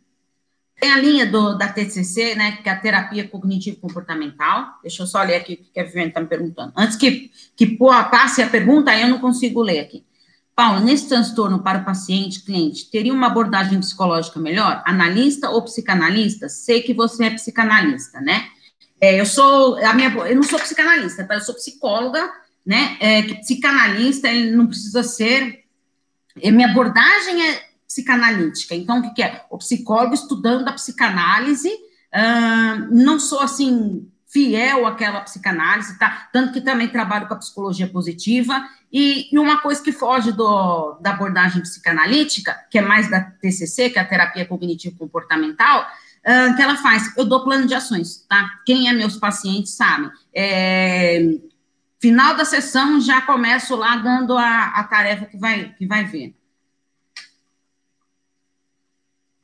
tem 0.79 0.91
a 0.91 0.99
linha 0.99 1.25
do, 1.25 1.57
da 1.57 1.71
TCC, 1.71 2.35
né, 2.35 2.57
que 2.57 2.67
é 2.67 2.71
a 2.71 2.79
terapia 2.79 3.27
cognitivo-comportamental. 3.27 4.79
Deixa 4.81 5.03
eu 5.03 5.07
só 5.07 5.23
ler 5.23 5.35
aqui 5.35 5.53
o 5.53 5.73
que 5.73 5.79
a 5.79 5.83
Viviane 5.83 6.09
está 6.09 6.19
me 6.19 6.27
perguntando. 6.27 6.73
Antes 6.75 6.97
que, 6.97 7.31
que 7.55 7.77
passe 8.11 8.41
a 8.41 8.49
pergunta, 8.49 8.93
eu 8.97 9.07
não 9.07 9.19
consigo 9.19 9.61
ler 9.61 9.79
aqui. 9.79 10.03
Paulo, 10.57 10.79
nesse 10.79 11.07
transtorno 11.07 11.59
para 11.59 11.77
o 11.77 11.85
paciente, 11.85 12.41
cliente, 12.41 12.89
teria 12.89 13.13
uma 13.13 13.27
abordagem 13.27 13.79
psicológica 13.79 14.39
melhor? 14.39 14.81
Analista 14.87 15.51
ou 15.51 15.61
psicanalista? 15.61 16.49
Sei 16.49 16.81
que 16.81 16.95
você 16.95 17.25
é 17.25 17.29
psicanalista, 17.29 18.19
né? 18.19 18.47
É, 18.99 19.21
eu 19.21 19.25
sou, 19.27 19.77
a 19.77 19.93
minha, 19.93 20.09
eu 20.09 20.35
não 20.35 20.41
sou 20.41 20.57
psicanalista, 20.57 21.23
tá? 21.27 21.35
eu 21.35 21.41
sou 21.41 21.53
psicóloga, 21.53 22.27
né? 22.65 22.97
É, 22.99 23.21
que 23.21 23.35
psicanalista, 23.35 24.29
ele 24.29 24.49
não 24.49 24.65
precisa 24.65 25.03
ser. 25.03 25.63
É, 26.41 26.49
minha 26.49 26.71
abordagem 26.71 27.51
é 27.51 27.61
psicanalítica. 27.87 28.73
Então, 28.73 28.97
o 28.97 29.01
que, 29.03 29.13
que 29.13 29.21
é? 29.21 29.45
O 29.51 29.59
psicólogo 29.59 30.15
estudando 30.15 30.67
a 30.67 30.73
psicanálise. 30.73 31.69
Uh, 31.69 32.95
não 32.95 33.19
sou 33.19 33.41
assim 33.41 34.09
fiel 34.37 34.85
àquela 34.85 35.21
psicanálise, 35.21 35.97
tá? 35.97 36.29
Tanto 36.31 36.53
que 36.53 36.61
também 36.61 36.87
trabalho 36.87 37.27
com 37.27 37.33
a 37.33 37.37
psicologia 37.37 37.87
positiva. 37.87 38.69
E, 38.93 39.33
e 39.33 39.39
uma 39.39 39.57
coisa 39.57 39.83
que 39.83 39.91
foge 39.91 40.31
do, 40.31 40.95
da 41.01 41.09
abordagem 41.09 41.63
psicanalítica, 41.63 42.55
que 42.69 42.77
é 42.77 42.81
mais 42.81 43.09
da 43.09 43.19
TCC, 43.19 43.89
que 43.89 43.97
é 43.97 44.01
a 44.03 44.05
terapia 44.05 44.45
cognitivo-comportamental, 44.45 45.81
uh, 45.81 46.55
que 46.55 46.61
ela 46.61 46.77
faz, 46.77 47.17
eu 47.17 47.25
dou 47.25 47.43
plano 47.43 47.65
de 47.65 47.73
ações, 47.73 48.27
tá? 48.29 48.59
Quem 48.63 48.87
é 48.87 48.93
meus 48.93 49.17
pacientes 49.17 49.73
sabe. 49.73 50.11
É, 50.31 51.19
final 51.99 52.37
da 52.37 52.45
sessão, 52.45 53.01
já 53.01 53.19
começo 53.23 53.75
lá 53.75 53.97
dando 53.97 54.37
a, 54.37 54.65
a 54.67 54.83
tarefa 54.83 55.25
que 55.25 55.37
vai, 55.37 55.73
que 55.79 55.87
vai 55.87 56.05
ver. 56.05 56.35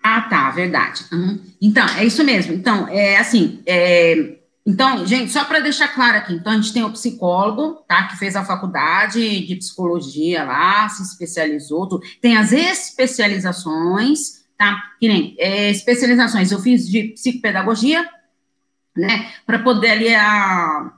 Ah, 0.03 0.21
tá, 0.21 0.51
verdade. 0.51 1.05
Uhum. 1.11 1.41
Então, 1.59 1.87
é 1.97 2.05
isso 2.05 2.23
mesmo. 2.23 2.53
Então, 2.53 2.87
é 2.89 3.17
assim, 3.17 3.63
é, 3.65 4.42
então, 4.65 5.05
gente, 5.05 5.31
só 5.31 5.43
para 5.43 5.59
deixar 5.59 5.89
claro 5.89 6.17
aqui, 6.17 6.33
então 6.33 6.53
a 6.53 6.55
gente 6.55 6.71
tem 6.71 6.83
o 6.83 6.91
psicólogo, 6.91 7.83
tá, 7.85 8.07
que 8.07 8.17
fez 8.17 8.33
a 8.35 8.45
faculdade 8.45 9.45
de 9.45 9.55
psicologia 9.57 10.45
lá, 10.45 10.87
se 10.87 11.03
especializou, 11.03 11.99
tem 12.21 12.37
as 12.37 12.53
especializações, 12.53 14.45
tá, 14.57 14.81
que 14.99 15.07
nem 15.09 15.35
é, 15.37 15.69
especializações, 15.69 16.51
eu 16.51 16.59
fiz 16.59 16.87
de 16.87 17.09
psicopedagogia, 17.09 18.09
né, 18.95 19.33
para 19.45 19.59
poder 19.59 19.91
ali 19.91 20.15
a, 20.15 20.93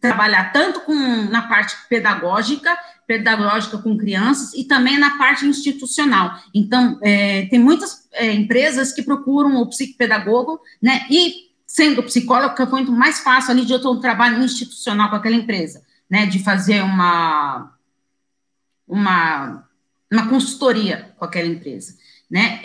trabalhar 0.00 0.52
tanto 0.52 0.80
com 0.80 0.94
na 1.30 1.42
parte 1.42 1.76
pedagógica, 1.88 2.76
pedagógica 3.06 3.78
com 3.78 3.96
crianças 3.96 4.52
e 4.54 4.64
também 4.64 4.98
na 4.98 5.16
parte 5.16 5.46
institucional. 5.46 6.36
Então, 6.54 6.98
é, 7.02 7.46
tem 7.46 7.58
muitas 7.58 8.08
é, 8.12 8.32
empresas 8.32 8.92
que 8.92 9.02
procuram 9.02 9.56
o 9.56 9.68
psicopedagogo, 9.68 10.60
né? 10.82 11.06
E 11.10 11.49
sendo 11.70 12.02
psicólogo, 12.02 12.50
fica 12.50 12.66
muito 12.66 12.90
mais 12.90 13.20
fácil 13.20 13.52
ali 13.52 13.64
de 13.64 13.72
eu 13.72 13.80
ter 13.80 13.86
um 13.86 14.00
trabalho 14.00 14.42
institucional 14.42 15.08
com 15.08 15.14
aquela 15.14 15.36
empresa, 15.36 15.84
né? 16.10 16.26
De 16.26 16.40
fazer 16.40 16.82
uma 16.82 17.72
uma, 18.88 19.68
uma 20.10 20.26
consultoria 20.26 21.14
com 21.16 21.24
aquela 21.24 21.46
empresa, 21.46 21.96
né? 22.28 22.60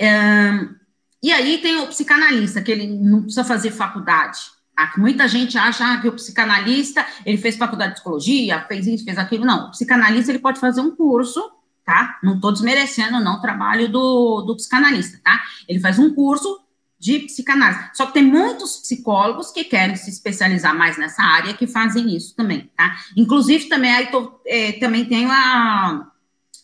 e 1.21 1.31
aí 1.31 1.59
tem 1.59 1.77
o 1.77 1.87
psicanalista, 1.87 2.63
que 2.63 2.71
ele 2.71 2.87
não 2.87 3.21
precisa 3.21 3.43
fazer 3.43 3.69
faculdade, 3.69 4.39
ah, 4.75 4.91
muita 4.97 5.27
gente 5.27 5.55
acha 5.55 5.85
ah, 5.85 6.01
que 6.01 6.07
o 6.07 6.13
psicanalista, 6.13 7.05
ele 7.23 7.37
fez 7.37 7.55
faculdade 7.55 7.91
de 7.91 7.95
psicologia, 7.95 8.65
fez 8.67 8.87
isso, 8.87 9.05
fez 9.05 9.17
aquilo. 9.19 9.45
Não, 9.45 9.67
o 9.67 9.71
psicanalista, 9.71 10.31
ele 10.31 10.39
pode 10.39 10.59
fazer 10.59 10.81
um 10.81 10.95
curso, 10.95 11.41
tá? 11.85 12.19
Não 12.21 12.35
estou 12.35 12.51
desmerecendo, 12.51 13.19
não, 13.23 13.37
o 13.37 13.41
trabalho 13.41 13.87
do, 13.87 14.41
do 14.41 14.55
psicanalista, 14.55 15.19
tá? 15.23 15.41
Ele 15.67 15.79
faz 15.79 15.97
um 15.99 16.13
curso 16.13 16.64
de 16.99 17.19
psicanálise. 17.19 17.89
Só 17.93 18.05
que 18.07 18.13
tem 18.13 18.23
muitos 18.23 18.77
psicólogos 18.77 19.51
que 19.51 19.63
querem 19.63 19.95
se 19.95 20.09
especializar 20.09 20.75
mais 20.75 20.97
nessa 20.97 21.21
área 21.21 21.53
que 21.53 21.67
fazem 21.67 22.15
isso 22.15 22.35
também, 22.35 22.69
tá? 22.75 22.95
Inclusive, 23.15 23.65
também, 23.65 23.91
aí 23.91 24.07
tô, 24.07 24.39
é, 24.45 24.73
também 24.73 25.05
tem 25.05 25.25
a, 25.25 26.07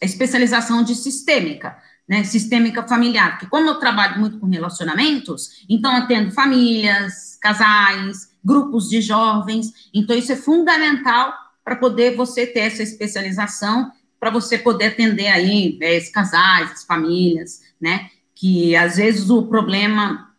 especialização 0.02 0.84
de 0.84 0.96
sistêmica, 0.96 1.78
né, 2.10 2.24
sistêmica 2.24 2.84
familiar, 2.88 3.32
porque 3.32 3.46
como 3.46 3.70
eu 3.70 3.76
trabalho 3.76 4.20
muito 4.20 4.40
com 4.40 4.48
relacionamentos, 4.48 5.64
então 5.70 5.96
atendo 5.96 6.32
famílias, 6.32 7.38
casais, 7.40 8.32
grupos 8.44 8.90
de 8.90 9.00
jovens, 9.00 9.72
então 9.94 10.18
isso 10.18 10.32
é 10.32 10.36
fundamental 10.36 11.34
para 11.64 11.76
poder 11.76 12.16
você 12.16 12.48
ter 12.48 12.62
essa 12.62 12.82
especialização, 12.82 13.92
para 14.20 14.32
você 14.32 14.58
poder 14.58 14.88
atender 14.88 15.28
aí 15.28 15.78
é, 15.82 15.96
esses 15.96 16.12
casais, 16.12 16.72
as 16.72 16.84
famílias, 16.84 17.62
né, 17.80 18.10
que 18.42 18.76
às 18.76 18.98
vezes 18.98 19.30
o 19.30 19.44
problema 19.44 20.34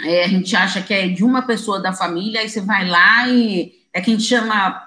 é, 0.00 0.24
a 0.24 0.28
gente 0.28 0.54
acha 0.54 0.80
que 0.80 0.94
é 0.94 1.08
de 1.08 1.24
uma 1.24 1.42
pessoa 1.42 1.80
da 1.80 1.92
família, 1.92 2.40
aí 2.40 2.48
você 2.48 2.60
vai 2.60 2.88
lá 2.88 3.28
e 3.28 3.74
é 3.92 4.00
que 4.00 4.10
a 4.10 4.14
gente 4.14 4.26
chama, 4.26 4.80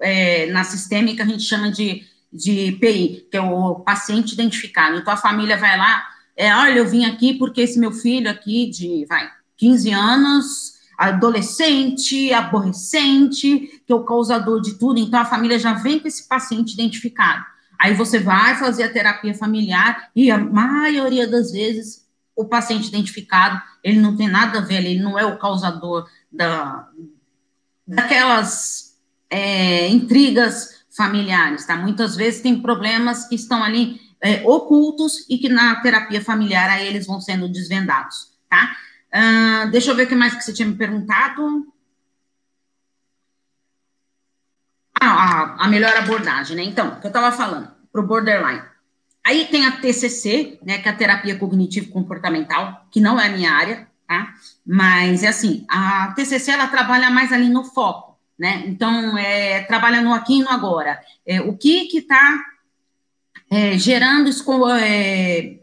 é, 0.00 0.46
na 0.46 0.64
sistêmica, 0.64 1.22
a 1.22 1.26
gente 1.26 1.44
chama 1.44 1.70
de 1.70 2.04
de 2.32 2.72
PI, 2.80 3.26
que 3.30 3.36
é 3.36 3.40
o 3.40 3.80
paciente 3.80 4.32
identificado. 4.32 4.96
Então, 4.96 5.12
a 5.12 5.16
família 5.16 5.56
vai 5.56 5.76
lá, 5.76 6.06
é, 6.36 6.54
olha, 6.54 6.78
eu 6.78 6.88
vim 6.88 7.04
aqui 7.04 7.34
porque 7.34 7.60
esse 7.60 7.78
meu 7.78 7.92
filho 7.92 8.30
aqui 8.30 8.70
de, 8.70 9.04
vai, 9.06 9.28
15 9.56 9.90
anos, 9.90 10.74
adolescente, 10.96 12.32
aborrecente, 12.32 13.82
que 13.86 13.92
é 13.92 13.94
o 13.94 14.04
causador 14.04 14.60
de 14.60 14.74
tudo, 14.74 15.00
então 15.00 15.20
a 15.20 15.24
família 15.24 15.58
já 15.58 15.74
vem 15.74 15.98
com 15.98 16.06
esse 16.06 16.28
paciente 16.28 16.74
identificado. 16.74 17.44
Aí 17.80 17.94
você 17.94 18.18
vai 18.18 18.56
fazer 18.56 18.82
a 18.82 18.92
terapia 18.92 19.34
familiar 19.34 20.10
e 20.14 20.30
a 20.30 20.36
maioria 20.36 21.26
das 21.26 21.50
vezes 21.50 22.06
o 22.36 22.44
paciente 22.44 22.88
identificado, 22.88 23.60
ele 23.82 23.98
não 23.98 24.16
tem 24.16 24.28
nada 24.28 24.58
a 24.58 24.62
ver, 24.62 24.84
ele 24.84 25.02
não 25.02 25.18
é 25.18 25.24
o 25.24 25.38
causador 25.38 26.08
da, 26.30 26.88
daquelas 27.86 28.98
é, 29.30 29.88
intrigas 29.88 30.84
familiares, 30.94 31.64
tá? 31.66 31.76
Muitas 31.76 32.16
vezes 32.16 32.42
tem 32.42 32.60
problemas 32.60 33.26
que 33.26 33.34
estão 33.34 33.62
ali 33.62 33.98
é, 34.20 34.42
ocultos 34.46 35.26
e 35.28 35.38
que 35.38 35.48
na 35.48 35.80
terapia 35.80 36.22
familiar 36.22 36.68
aí 36.68 36.86
eles 36.86 37.06
vão 37.06 37.20
sendo 37.20 37.48
desvendados, 37.48 38.32
tá? 38.48 38.76
Uh, 39.12 39.70
deixa 39.70 39.90
eu 39.90 39.96
ver 39.96 40.04
o 40.04 40.08
que 40.08 40.14
mais 40.14 40.34
que 40.34 40.42
você 40.42 40.52
tinha 40.52 40.68
me 40.68 40.76
perguntado. 40.76 41.66
Ah, 44.89 44.89
a, 45.00 45.64
a 45.64 45.68
melhor 45.68 45.96
abordagem, 45.96 46.56
né? 46.56 46.62
Então, 46.62 46.88
o 46.88 47.00
que 47.00 47.06
eu 47.06 47.10
estava 47.10 47.32
falando, 47.32 47.70
para 47.92 48.00
o 48.00 48.06
borderline. 48.06 48.62
Aí 49.24 49.46
tem 49.46 49.66
a 49.66 49.72
TCC, 49.72 50.58
né, 50.62 50.78
que 50.78 50.88
é 50.88 50.92
a 50.92 50.96
terapia 50.96 51.38
cognitivo-comportamental, 51.38 52.86
que 52.90 53.00
não 53.00 53.20
é 53.20 53.26
a 53.26 53.30
minha 53.30 53.52
área, 53.52 53.86
tá? 54.06 54.34
Mas 54.66 55.22
é 55.22 55.28
assim, 55.28 55.64
a 55.68 56.12
TCC 56.14 56.52
ela 56.52 56.66
trabalha 56.68 57.10
mais 57.10 57.32
ali 57.32 57.48
no 57.48 57.64
foco 57.64 58.10
né? 58.40 58.64
Então, 58.66 59.18
é, 59.18 59.64
trabalha 59.64 60.00
no 60.00 60.14
aqui 60.14 60.38
e 60.38 60.42
no 60.42 60.48
agora. 60.48 60.98
É, 61.26 61.42
o 61.42 61.54
que 61.54 61.84
que 61.84 61.98
está 61.98 62.42
é, 63.50 63.76
gerando 63.76 64.30
é, 64.80 65.58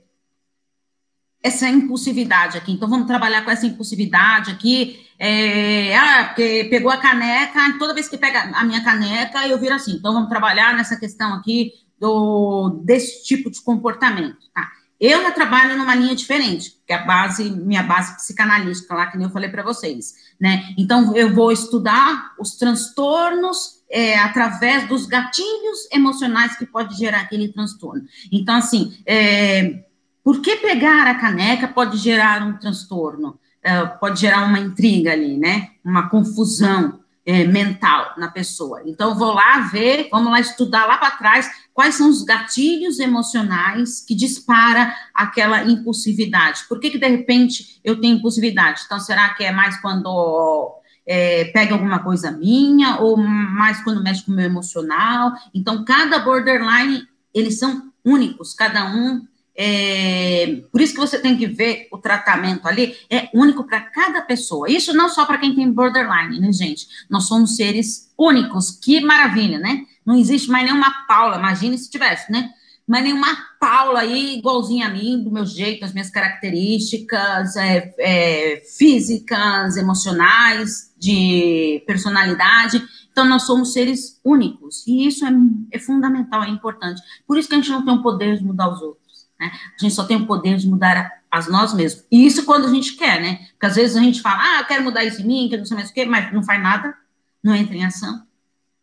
essa 1.41 1.67
impulsividade 1.67 2.55
aqui? 2.55 2.71
Então, 2.71 2.87
vamos 2.87 3.07
trabalhar 3.07 3.43
com 3.43 3.49
essa 3.49 3.65
impulsividade 3.65 4.51
aqui. 4.51 5.06
É, 5.19 5.95
ah, 5.95 6.25
porque 6.25 6.67
pegou 6.69 6.91
a 6.91 6.97
caneca, 6.97 7.59
toda 7.79 7.93
vez 7.93 8.07
que 8.07 8.17
pega 8.17 8.51
a 8.53 8.63
minha 8.63 8.83
caneca, 8.83 9.47
eu 9.47 9.57
viro 9.57 9.73
assim. 9.73 9.93
Então, 9.93 10.13
vamos 10.13 10.29
trabalhar 10.29 10.75
nessa 10.75 10.95
questão 10.95 11.33
aqui 11.33 11.71
do, 11.99 12.81
desse 12.83 13.23
tipo 13.23 13.49
de 13.49 13.61
comportamento, 13.61 14.37
tá? 14.53 14.69
Eu 14.99 15.21
já 15.21 15.31
trabalho 15.31 15.77
numa 15.77 15.93
linha 15.93 16.15
diferente, 16.15 16.75
que 16.85 16.91
é 16.91 16.95
a 16.95 17.05
base, 17.05 17.51
minha 17.51 17.83
base 17.83 18.15
psicanalística 18.15 18.95
lá, 18.95 19.07
que 19.07 19.17
nem 19.17 19.27
eu 19.27 19.31
falei 19.31 19.49
para 19.49 19.63
vocês, 19.63 20.13
né? 20.39 20.73
Então, 20.77 21.15
eu 21.15 21.33
vou 21.33 21.51
estudar 21.51 22.33
os 22.39 22.55
transtornos 22.55 23.77
é, 23.89 24.17
através 24.17 24.87
dos 24.87 25.05
gatilhos 25.05 25.87
emocionais 25.91 26.57
que 26.57 26.65
pode 26.65 26.95
gerar 26.95 27.21
aquele 27.21 27.49
transtorno. 27.49 28.03
Então, 28.31 28.55
assim, 28.55 28.97
é, 29.05 29.83
por 30.23 30.41
que 30.41 30.55
pegar 30.57 31.07
a 31.07 31.15
caneca 31.15 31.67
pode 31.67 31.97
gerar 31.97 32.41
um 32.41 32.57
transtorno? 32.57 33.39
É, 33.63 33.85
pode 33.85 34.21
gerar 34.21 34.45
uma 34.45 34.59
intriga 34.59 35.11
ali, 35.11 35.37
né? 35.37 35.71
Uma 35.83 36.09
confusão 36.09 36.99
é, 37.27 37.43
mental 37.43 38.13
na 38.17 38.29
pessoa. 38.29 38.81
Então, 38.85 39.13
vou 39.13 39.33
lá 39.33 39.59
ver, 39.59 40.07
vamos 40.09 40.31
lá 40.31 40.39
estudar 40.39 40.85
lá 40.85 40.97
para 40.97 41.11
trás 41.11 41.51
quais 41.73 41.95
são 41.95 42.09
os 42.09 42.23
gatilhos 42.23 42.99
emocionais 42.99 43.99
que 43.99 44.15
dispara 44.15 44.95
aquela 45.13 45.65
impulsividade. 45.65 46.61
Por 46.69 46.79
que, 46.79 46.89
que 46.89 46.97
de 46.97 47.07
repente 47.07 47.81
eu 47.83 47.99
tenho 47.99 48.15
impulsividade? 48.15 48.83
Então, 48.85 48.97
será 48.97 49.33
que 49.33 49.43
é 49.43 49.51
mais 49.51 49.79
quando 49.81 50.81
é, 51.05 51.45
pega 51.51 51.73
alguma 51.73 51.99
coisa 51.99 52.31
minha 52.31 52.97
ou 53.01 53.17
mais 53.17 53.83
quando 53.83 54.01
mexe 54.01 54.23
com 54.23 54.31
o 54.31 54.35
meu 54.35 54.45
emocional? 54.45 55.33
Então, 55.53 55.83
cada 55.83 56.19
borderline, 56.19 57.05
eles 57.33 57.59
são 57.59 57.91
únicos, 58.05 58.53
cada 58.53 58.85
um 58.85 59.27
é, 59.59 60.61
por 60.71 60.79
isso 60.79 60.93
que 60.93 60.99
você 60.99 61.17
tem 61.17 61.35
que 61.35 61.47
ver 61.47 61.87
o 61.91 61.97
tratamento 61.97 62.67
ali, 62.67 62.95
é 63.09 63.27
único 63.33 63.63
para 63.63 63.81
cada 63.81 64.21
pessoa. 64.21 64.69
Isso 64.69 64.93
não 64.93 65.09
só 65.09 65.25
para 65.25 65.39
quem 65.39 65.55
tem 65.55 65.71
borderline, 65.71 66.39
né, 66.39 66.51
gente? 66.53 66.87
Nós 67.09 67.27
somos 67.27 67.55
seres 67.55 68.13
únicos, 68.15 68.69
que 68.71 69.01
maravilha, 69.01 69.57
né? 69.57 69.83
Não 70.05 70.15
existe 70.15 70.49
mais 70.51 70.63
nenhuma 70.63 71.05
Paula, 71.07 71.37
imagine 71.37 71.75
se 71.77 71.89
tivesse, 71.89 72.31
né? 72.31 72.51
Mas 72.87 73.03
nenhuma 73.03 73.35
Paula 73.59 74.01
aí 74.01 74.37
igualzinha 74.37 74.87
a 74.87 74.89
mim, 74.91 75.21
do 75.21 75.31
meu 75.31 75.45
jeito, 75.45 75.83
as 75.83 75.91
minhas 75.91 76.09
características 76.11 77.55
é, 77.57 77.93
é, 77.97 78.63
físicas, 78.77 79.75
emocionais, 79.75 80.93
de 80.97 81.83
personalidade. 81.85 82.81
Então, 83.11 83.25
nós 83.25 83.43
somos 83.43 83.73
seres 83.73 84.21
únicos. 84.23 84.85
E 84.87 85.07
isso 85.07 85.25
é, 85.25 85.31
é 85.71 85.79
fundamental, 85.79 86.43
é 86.43 86.49
importante. 86.49 87.01
Por 87.27 87.37
isso 87.37 87.49
que 87.49 87.55
a 87.55 87.57
gente 87.57 87.71
não 87.71 87.83
tem 87.83 87.95
o 87.95 88.03
poder 88.03 88.37
de 88.37 88.45
mudar 88.45 88.71
os 88.71 88.81
outros. 88.81 89.06
Né? 89.39 89.51
A 89.77 89.81
gente 89.81 89.93
só 89.93 90.03
tem 90.05 90.17
o 90.17 90.25
poder 90.25 90.57
de 90.57 90.67
mudar 90.67 91.21
as 91.31 91.47
nós 91.47 91.73
mesmos. 91.73 92.05
E 92.11 92.25
isso 92.25 92.45
quando 92.45 92.67
a 92.67 92.73
gente 92.73 92.95
quer, 92.95 93.21
né? 93.21 93.47
Porque 93.51 93.65
às 93.65 93.75
vezes 93.75 93.95
a 93.95 94.01
gente 94.01 94.21
fala, 94.21 94.41
ah, 94.41 94.59
eu 94.61 94.65
quero 94.65 94.83
mudar 94.83 95.03
isso 95.03 95.21
em 95.21 95.25
mim, 95.25 95.47
que 95.49 95.57
não 95.57 95.65
sei 95.65 95.75
mais 95.75 95.89
o 95.89 95.93
quê, 95.93 96.05
mas 96.05 96.33
não 96.33 96.43
faz 96.43 96.61
nada, 96.61 96.95
não 97.43 97.55
entra 97.55 97.75
em 97.75 97.85
ação, 97.85 98.23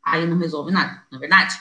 aí 0.05 0.27
não 0.27 0.39
resolve 0.39 0.71
nada, 0.71 1.03
não 1.11 1.19
é 1.19 1.21
verdade? 1.21 1.59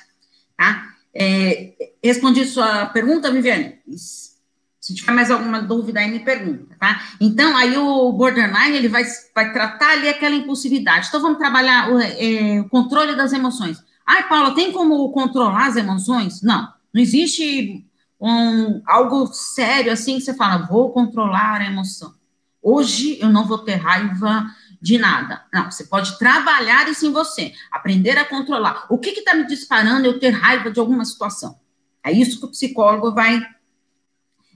Tá? 0.58 0.94
É, 1.14 1.74
respondi 2.04 2.46
sua 2.46 2.88
pergunta, 2.88 3.32
Viviane? 3.32 3.80
Se 3.96 4.94
tiver 4.94 5.14
mais 5.14 5.32
alguma 5.32 5.62
dúvida 5.62 6.02
aí, 6.02 6.12
me 6.12 6.20
pergunta, 6.20 6.76
tá? 6.78 7.02
Então, 7.22 7.56
aí 7.56 7.78
o 7.78 8.12
borderline, 8.12 8.76
ele 8.76 8.90
vai, 8.90 9.06
vai 9.34 9.54
tratar 9.54 9.92
ali 9.92 10.10
aquela 10.10 10.36
impulsividade. 10.36 11.08
Então, 11.08 11.22
vamos 11.22 11.38
trabalhar 11.38 11.90
o, 11.90 12.00
é, 12.00 12.60
o 12.60 12.68
controle 12.68 13.16
das 13.16 13.32
emoções. 13.32 13.82
Ai, 14.06 14.28
Paula, 14.28 14.54
tem 14.54 14.74
como 14.74 15.10
controlar 15.12 15.68
as 15.68 15.78
emoções? 15.78 16.42
Não, 16.42 16.68
não 16.94 17.02
existe 17.02 17.86
um, 18.24 18.82
algo 18.86 19.28
sério 19.34 19.92
assim 19.92 20.18
que 20.18 20.22
você 20.22 20.34
fala, 20.34 20.66
vou 20.66 20.94
controlar 20.94 21.60
a 21.60 21.66
emoção. 21.66 22.14
Hoje 22.62 23.20
eu 23.20 23.28
não 23.28 23.46
vou 23.46 23.58
ter 23.58 23.76
raiva 23.76 24.46
de 24.82 24.98
nada. 24.98 25.44
Não, 25.54 25.70
você 25.70 25.84
pode 25.84 26.18
trabalhar 26.18 26.88
isso 26.88 27.06
em 27.06 27.12
você, 27.12 27.54
aprender 27.70 28.18
a 28.18 28.24
controlar. 28.24 28.86
O 28.90 28.98
que 28.98 29.10
está 29.10 29.34
me 29.34 29.46
disparando 29.46 30.06
eu 30.08 30.20
ter 30.20 30.30
raiva 30.30 30.72
de 30.72 30.80
alguma 30.80 31.04
situação? 31.04 31.60
É 32.02 32.14
isso 32.14 32.40
que 32.40 32.46
o 32.46 32.52
psicólogo 32.52 33.14
vai, 33.14 33.42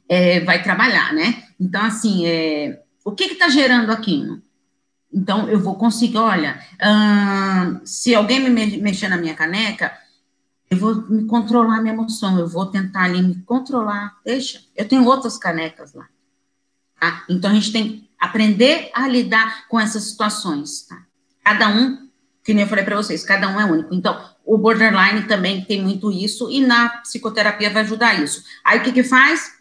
é, 0.08 0.40
vai 0.42 0.64
trabalhar, 0.64 1.14
né? 1.14 1.44
Então, 1.60 1.84
assim, 1.84 2.26
é, 2.26 2.82
o 3.04 3.12
que 3.12 3.26
está 3.26 3.50
gerando 3.50 3.92
aquilo? 3.92 4.42
Então, 5.14 5.50
eu 5.50 5.60
vou 5.60 5.76
conseguir, 5.76 6.18
olha, 6.18 6.60
hum, 6.82 7.82
se 7.84 8.16
alguém 8.16 8.40
me 8.40 8.78
mexer 8.78 9.10
na 9.10 9.18
minha 9.18 9.34
caneca, 9.34 9.92
eu 10.70 10.78
vou 10.78 10.96
me 11.10 11.26
controlar 11.26 11.82
minha 11.82 11.94
emoção, 11.94 12.38
eu 12.38 12.48
vou 12.48 12.66
tentar 12.66 13.04
ali 13.04 13.22
me 13.22 13.36
controlar, 13.44 14.18
deixa, 14.26 14.62
eu 14.76 14.88
tenho 14.88 15.06
outras 15.06 15.38
canecas 15.38 15.94
lá, 15.94 16.08
tá? 17.00 17.24
Então, 17.30 17.52
a 17.52 17.54
gente 17.54 17.72
tem 17.72 17.90
que 17.90 18.10
aprender 18.20 18.92
a 18.94 19.08
lidar 19.08 19.68
com 19.68 19.80
essas 19.80 20.04
situações, 20.04 20.86
tá? 20.88 21.04
Cada 21.44 21.70
um 21.70 22.08
que 22.48 22.54
nem 22.54 22.64
eu 22.64 22.70
falei 22.70 22.86
para 22.86 22.96
vocês, 22.96 23.26
cada 23.26 23.50
um 23.50 23.60
é 23.60 23.66
único. 23.66 23.94
Então, 23.94 24.18
o 24.46 24.58
borderline 24.58 25.28
também 25.28 25.66
tem 25.66 25.84
muito 25.84 26.10
isso, 26.10 26.50
e 26.50 26.66
na 26.66 26.88
psicoterapia 27.02 27.70
vai 27.70 27.84
ajudar 27.84 28.24
isso. 28.24 28.42
Aí, 28.64 28.80
o 28.80 28.84
que 28.84 28.94
que 28.94 29.04
faz? 29.04 29.52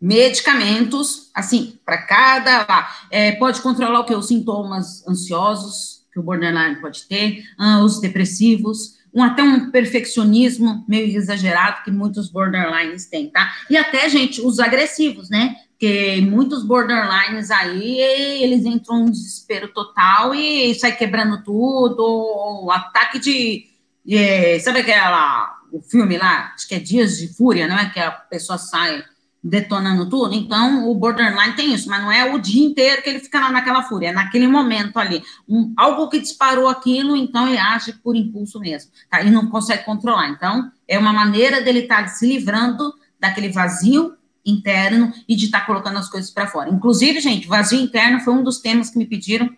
Medicamentos, 0.00 1.30
assim, 1.34 1.78
para 1.84 1.98
cada, 1.98 2.88
é, 3.10 3.32
pode 3.32 3.60
controlar 3.60 4.00
o 4.00 4.04
que? 4.04 4.14
Os 4.14 4.28
sintomas 4.28 5.06
ansiosos, 5.06 6.06
que 6.10 6.18
o 6.18 6.22
borderline 6.22 6.80
pode 6.80 7.02
ter, 7.04 7.44
ah, 7.58 7.80
os 7.80 8.00
depressivos, 8.00 8.94
um, 9.14 9.22
até 9.22 9.42
um 9.42 9.70
perfeccionismo 9.70 10.84
meio 10.88 11.16
exagerado 11.16 11.84
que 11.84 11.90
muitos 11.90 12.28
borderlines 12.28 13.06
têm, 13.06 13.30
tá? 13.30 13.52
E 13.70 13.76
até, 13.76 14.08
gente, 14.08 14.40
os 14.40 14.58
agressivos, 14.58 15.30
né? 15.30 15.54
Porque 15.70 16.20
muitos 16.22 16.64
borderlines 16.64 17.50
aí, 17.50 18.00
eles 18.42 18.64
entram 18.64 19.06
em 19.06 19.10
desespero 19.10 19.68
total 19.68 20.34
e 20.34 20.74
sai 20.74 20.96
quebrando 20.96 21.42
tudo, 21.44 22.68
ataque 22.70 23.18
de, 23.18 23.66
de 24.04 24.16
é, 24.16 24.58
sabe 24.58 24.80
aquela, 24.80 25.60
o 25.72 25.80
filme 25.80 26.18
lá, 26.18 26.52
acho 26.54 26.66
que 26.66 26.74
é 26.74 26.80
Dias 26.80 27.18
de 27.18 27.28
Fúria, 27.28 27.68
não 27.68 27.78
é? 27.78 27.88
Que 27.90 28.00
a 28.00 28.10
pessoa 28.10 28.58
sai 28.58 29.04
detonando 29.44 30.08
tudo. 30.08 30.34
Então, 30.34 30.88
o 30.88 30.94
borderline 30.94 31.54
tem 31.54 31.74
isso, 31.74 31.90
mas 31.90 32.00
não 32.00 32.10
é 32.10 32.32
o 32.32 32.38
dia 32.38 32.64
inteiro 32.64 33.02
que 33.02 33.10
ele 33.10 33.20
fica 33.20 33.38
lá 33.38 33.52
naquela 33.52 33.82
fúria, 33.82 34.08
é 34.08 34.12
naquele 34.12 34.48
momento 34.48 34.98
ali. 34.98 35.22
Um, 35.46 35.74
algo 35.76 36.08
que 36.08 36.18
disparou 36.18 36.66
aquilo, 36.66 37.14
então 37.14 37.46
ele 37.46 37.58
age 37.58 37.92
por 37.92 38.16
impulso 38.16 38.58
mesmo, 38.58 38.90
tá? 39.10 39.20
E 39.20 39.30
não 39.30 39.50
consegue 39.50 39.84
controlar. 39.84 40.30
Então, 40.30 40.72
é 40.88 40.98
uma 40.98 41.12
maneira 41.12 41.60
dele 41.60 41.80
estar 41.80 42.04
tá 42.04 42.08
se 42.08 42.26
livrando 42.26 42.94
daquele 43.20 43.50
vazio 43.50 44.16
interno 44.46 45.12
e 45.28 45.36
de 45.36 45.44
estar 45.44 45.60
tá 45.60 45.66
colocando 45.66 45.98
as 45.98 46.08
coisas 46.08 46.30
para 46.30 46.46
fora. 46.46 46.70
Inclusive, 46.70 47.20
gente, 47.20 47.46
vazio 47.46 47.78
interno 47.78 48.20
foi 48.20 48.32
um 48.32 48.42
dos 48.42 48.60
temas 48.60 48.88
que 48.88 48.96
me 48.96 49.04
pediram 49.04 49.50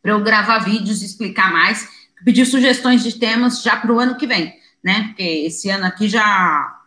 para 0.00 0.12
eu 0.12 0.22
gravar 0.22 0.60
vídeos 0.60 1.02
e 1.02 1.04
explicar 1.04 1.52
mais, 1.52 1.86
pedir 2.24 2.46
sugestões 2.46 3.02
de 3.02 3.18
temas 3.18 3.62
já 3.62 3.76
para 3.76 3.92
o 3.92 4.00
ano 4.00 4.16
que 4.16 4.26
vem, 4.26 4.54
né? 4.82 5.08
Porque 5.08 5.22
esse 5.22 5.68
ano 5.68 5.84
aqui 5.84 6.08
já 6.08 6.77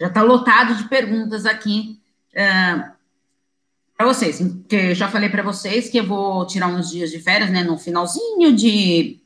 já 0.00 0.08
está 0.08 0.22
lotado 0.22 0.74
de 0.74 0.84
perguntas 0.88 1.46
aqui 1.46 1.98
uh, 2.34 2.38
é, 2.38 2.92
para 3.96 4.06
vocês, 4.06 4.38
porque 4.38 4.94
já 4.94 5.08
falei 5.08 5.28
para 5.28 5.42
vocês 5.42 5.88
que 5.88 5.98
eu 5.98 6.06
vou 6.06 6.46
tirar 6.46 6.68
uns 6.68 6.90
dias 6.90 7.10
de 7.10 7.18
férias, 7.18 7.50
né, 7.50 7.62
no 7.64 7.78
finalzinho 7.78 8.54
de, 8.54 9.18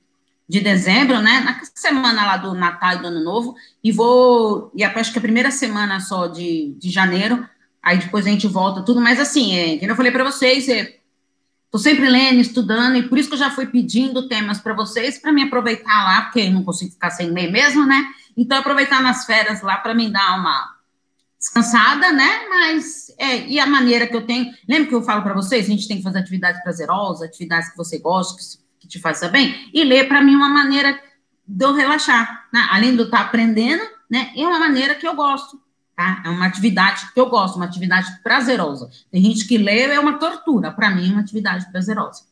de 0.49 0.61
dezembro, 0.61 1.21
né, 1.21 1.41
na 1.41 1.61
semana 1.75 2.25
lá 2.25 2.37
do 2.37 2.55
Natal 2.55 2.95
e 2.95 2.99
do 2.99 3.09
Ano 3.09 3.25
Novo, 3.25 3.57
e 3.83 3.91
vou, 3.91 4.71
e 4.75 4.85
acho 4.85 5.13
que 5.13 5.19
a 5.19 5.23
primeira 5.23 5.51
semana 5.51 5.99
só 5.99 6.29
de, 6.29 6.77
de 6.79 6.89
janeiro, 6.89 7.45
aí 7.83 7.99
depois 7.99 8.27
a 8.27 8.31
gente 8.31 8.47
volta 8.47 8.83
tudo, 8.83 9.01
mas 9.01 9.19
assim, 9.19 9.57
é, 9.57 9.77
como 9.79 9.91
eu 9.91 9.97
falei 9.97 10.13
para 10.13 10.23
vocês, 10.23 10.69
é, 10.69 11.00
Tô 11.71 11.79
sempre 11.79 12.09
lendo, 12.09 12.41
estudando, 12.41 12.97
e 12.97 13.09
por 13.09 13.17
isso 13.17 13.29
que 13.29 13.35
eu 13.35 13.39
já 13.39 13.51
fui 13.51 13.67
pedindo 13.67 14.27
temas 14.27 14.59
para 14.59 14.75
vocês, 14.75 15.19
para 15.19 15.33
me 15.33 15.45
aproveitar 15.45 16.05
lá, 16.05 16.23
porque 16.23 16.41
eu 16.41 16.51
não 16.51 16.65
consigo 16.65 16.91
ficar 16.91 17.11
sem 17.11 17.31
ler 17.31 17.51
mesmo, 17.51 17.87
né? 17.87 18.05
Então, 18.37 18.59
aproveitar 18.59 19.01
nas 19.01 19.25
férias 19.25 19.63
lá 19.63 19.77
para 19.77 19.95
me 19.95 20.11
dar 20.11 20.37
uma 20.37 20.77
descansada, 21.39 22.13
né? 22.13 22.49
Mas, 22.49 23.15
é, 23.19 23.47
e 23.47 23.61
a 23.61 23.67
maneira 23.67 24.07
que 24.07 24.17
eu 24.17 24.27
tenho. 24.27 24.53
Lembra 24.69 24.89
que 24.89 24.95
eu 24.95 25.03
falo 25.03 25.23
para 25.23 25.33
vocês? 25.33 25.67
A 25.67 25.71
gente 25.71 25.87
tem 25.87 25.99
que 25.99 26.03
fazer 26.03 26.19
atividades 26.19 26.61
prazerosas, 26.63 27.23
atividades 27.23 27.71
que 27.71 27.77
você 27.77 27.99
gosta, 27.99 28.37
que, 28.37 28.81
que 28.81 28.89
te 28.89 29.01
faça 29.01 29.29
bem, 29.29 29.71
e 29.73 29.85
ler, 29.85 30.09
para 30.09 30.23
mim, 30.23 30.35
é 30.35 30.37
uma 30.37 30.49
maneira 30.49 31.01
de 31.47 31.65
eu 31.65 31.73
relaxar, 31.73 32.49
né? 32.53 32.67
Além 32.71 32.93
de 32.93 32.99
eu 32.99 33.05
estar 33.05 33.19
tá 33.19 33.25
aprendendo, 33.25 33.83
né? 34.11 34.33
É 34.37 34.45
uma 34.45 34.59
maneira 34.59 34.97
que 34.97 35.07
eu 35.07 35.15
gosto, 35.15 35.61
tá? 36.01 36.23
É 36.25 36.31
uma 36.31 36.47
atividade 36.47 37.13
que 37.13 37.21
eu 37.21 37.29
gosto, 37.29 37.57
uma 37.57 37.67
atividade 37.67 38.23
prazerosa. 38.23 38.89
Tem 39.13 39.23
gente 39.23 39.47
que 39.47 39.59
lê 39.59 39.83
é 39.83 40.01
uma 40.01 40.19
tortura, 40.19 40.73
para 40.73 40.91
mim, 40.91 41.11
é 41.11 41.13
uma 41.13 41.21
atividade 41.21 41.71
prazerosa. 41.71 42.23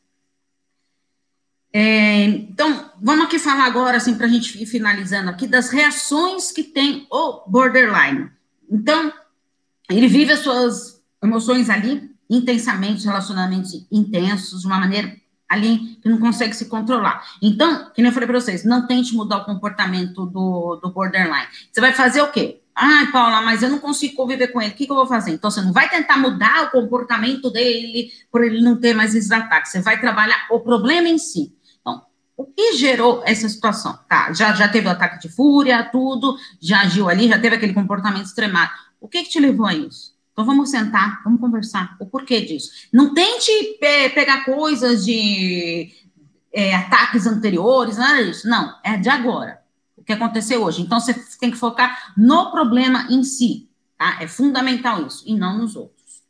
É, 1.70 2.24
então, 2.24 2.90
vamos 2.98 3.26
aqui 3.26 3.38
falar 3.38 3.66
agora, 3.66 3.98
assim, 3.98 4.14
para 4.14 4.24
a 4.24 4.30
gente 4.30 4.60
ir 4.60 4.64
finalizando 4.64 5.28
aqui, 5.28 5.46
das 5.46 5.68
reações 5.68 6.50
que 6.50 6.64
tem 6.64 7.06
o 7.10 7.42
borderline. 7.46 8.30
Então, 8.70 9.12
ele 9.90 10.08
vive 10.08 10.32
as 10.32 10.40
suas 10.40 11.02
emoções 11.22 11.68
ali 11.68 12.10
intensamente, 12.30 13.04
relacionamentos 13.04 13.86
intensos, 13.92 14.62
de 14.62 14.66
uma 14.66 14.80
maneira 14.80 15.14
ali 15.46 15.98
que 16.02 16.08
não 16.08 16.18
consegue 16.18 16.54
se 16.54 16.66
controlar. 16.66 17.22
Então, 17.42 17.90
que 17.90 18.00
nem 18.00 18.08
eu 18.08 18.14
falei 18.14 18.26
para 18.26 18.40
vocês, 18.40 18.64
não 18.64 18.86
tente 18.86 19.14
mudar 19.14 19.38
o 19.38 19.44
comportamento 19.44 20.24
do, 20.24 20.76
do 20.76 20.90
borderline. 20.90 21.48
Você 21.70 21.80
vai 21.80 21.92
fazer 21.92 22.22
o 22.22 22.30
quê? 22.30 22.62
Ai, 22.80 23.10
Paula, 23.10 23.40
mas 23.42 23.62
eu 23.62 23.68
não 23.68 23.80
consigo 23.80 24.14
conviver 24.14 24.48
com 24.48 24.62
ele. 24.62 24.70
O 24.72 24.74
que, 24.74 24.86
que 24.86 24.92
eu 24.92 24.96
vou 24.96 25.06
fazer? 25.06 25.32
Então, 25.32 25.50
você 25.50 25.60
não 25.60 25.72
vai 25.72 25.88
tentar 25.90 26.16
mudar 26.16 26.66
o 26.66 26.70
comportamento 26.70 27.50
dele 27.50 28.10
por 28.30 28.44
ele 28.44 28.60
não 28.60 28.78
ter 28.78 28.94
mais 28.94 29.14
esses 29.14 29.32
ataques. 29.32 29.72
Você 29.72 29.80
vai 29.80 30.00
trabalhar 30.00 30.46
o 30.50 30.60
problema 30.60 31.08
em 31.08 31.18
si. 31.18 31.58
O 32.38 32.44
que 32.44 32.74
gerou 32.74 33.20
essa 33.26 33.48
situação? 33.48 33.98
Tá, 34.08 34.32
já, 34.32 34.54
já 34.54 34.68
teve 34.68 34.86
o 34.86 34.90
ataque 34.92 35.18
de 35.18 35.28
fúria, 35.28 35.82
tudo, 35.82 36.38
já 36.60 36.82
agiu 36.82 37.08
ali, 37.08 37.26
já 37.26 37.36
teve 37.36 37.56
aquele 37.56 37.74
comportamento 37.74 38.26
extremado. 38.26 38.70
O 39.00 39.08
que, 39.08 39.24
que 39.24 39.30
te 39.30 39.40
levou 39.40 39.66
a 39.66 39.74
isso? 39.74 40.14
Então 40.32 40.46
vamos 40.46 40.70
sentar, 40.70 41.20
vamos 41.24 41.40
conversar. 41.40 41.96
O 41.98 42.06
porquê 42.06 42.40
disso? 42.40 42.70
Não 42.92 43.12
tente 43.12 43.50
pe 43.80 44.10
pegar 44.10 44.44
coisas 44.44 45.04
de 45.04 45.92
é, 46.52 46.76
ataques 46.76 47.26
anteriores, 47.26 47.96
nada 47.96 48.24
disso. 48.24 48.48
Não, 48.48 48.72
é 48.84 48.96
de 48.96 49.08
agora. 49.08 49.60
Que 50.08 50.14
aconteceu 50.14 50.64
hoje. 50.64 50.80
Então 50.80 50.98
você 50.98 51.12
tem 51.38 51.50
que 51.50 51.58
focar 51.58 52.14
no 52.16 52.50
problema 52.50 53.06
em 53.10 53.22
si, 53.22 53.68
tá? 53.98 54.16
É 54.22 54.26
fundamental 54.26 55.06
isso, 55.06 55.22
e 55.26 55.34
não 55.34 55.58
nos 55.58 55.76
outros. 55.76 56.22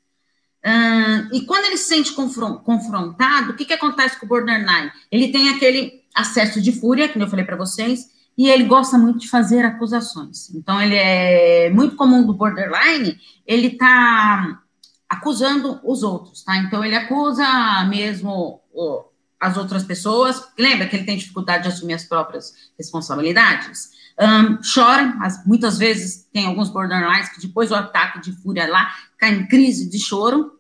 E 1.32 1.42
quando 1.42 1.66
ele 1.66 1.76
se 1.76 1.88
sente 1.88 2.12
confrontado, 2.12 3.52
o 3.52 3.54
que, 3.54 3.64
que 3.64 3.72
acontece 3.72 4.18
com 4.18 4.26
o 4.26 4.28
borderline? 4.28 4.90
Ele 5.12 5.28
tem 5.28 5.50
aquele 5.50 6.02
acesso 6.12 6.60
de 6.60 6.72
fúria, 6.72 7.08
que 7.08 7.22
eu 7.22 7.28
falei 7.28 7.44
para 7.44 7.56
vocês, 7.56 8.06
e 8.36 8.48
ele 8.48 8.64
gosta 8.64 8.98
muito 8.98 9.20
de 9.20 9.28
fazer 9.28 9.64
acusações. 9.64 10.50
Então, 10.54 10.82
ele 10.82 10.96
é 10.96 11.70
muito 11.70 11.94
comum 11.94 12.26
do 12.26 12.34
borderline, 12.34 13.16
ele 13.46 13.70
tá 13.70 14.60
acusando 15.08 15.80
os 15.84 16.02
outros, 16.02 16.42
tá? 16.42 16.56
Então, 16.56 16.84
ele 16.84 16.96
acusa 16.96 17.46
mesmo 17.88 18.60
o, 18.72 19.04
as 19.40 19.57
outras 19.57 19.85
pessoas. 19.85 20.42
Lembra 20.59 20.87
que 20.87 20.96
ele 20.96 21.05
tem 21.05 21.16
dificuldade 21.16 21.64
de 21.64 21.68
assumir 21.68 21.94
as 21.94 22.05
próprias 22.05 22.53
responsabilidades? 22.79 23.90
Um, 24.20 24.59
chora, 24.62 25.16
as, 25.20 25.46
muitas 25.46 25.79
vezes 25.79 26.29
tem 26.33 26.46
alguns 26.46 26.68
borderlines 26.68 27.29
que 27.29 27.40
depois 27.40 27.68
do 27.68 27.77
ataque 27.77 28.20
de 28.20 28.33
fúria 28.42 28.66
lá, 28.66 28.92
caem 29.16 29.42
em 29.42 29.46
crise 29.46 29.88
de 29.88 29.98
choro. 29.98 30.59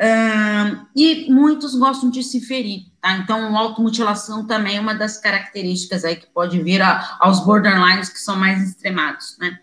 Um, 0.00 0.86
e 0.96 1.30
muitos 1.32 1.76
gostam 1.76 2.10
de 2.10 2.24
se 2.24 2.40
ferir, 2.40 2.86
tá? 3.00 3.16
Então, 3.18 3.56
automutilação 3.56 4.44
também 4.44 4.76
é 4.76 4.80
uma 4.80 4.94
das 4.94 5.18
características 5.18 6.04
aí 6.04 6.16
que 6.16 6.26
pode 6.26 6.60
vir 6.60 6.82
a, 6.82 7.16
aos 7.20 7.38
borderlines 7.44 8.08
que 8.08 8.18
são 8.18 8.34
mais 8.34 8.70
extremados, 8.70 9.36
né? 9.38 9.60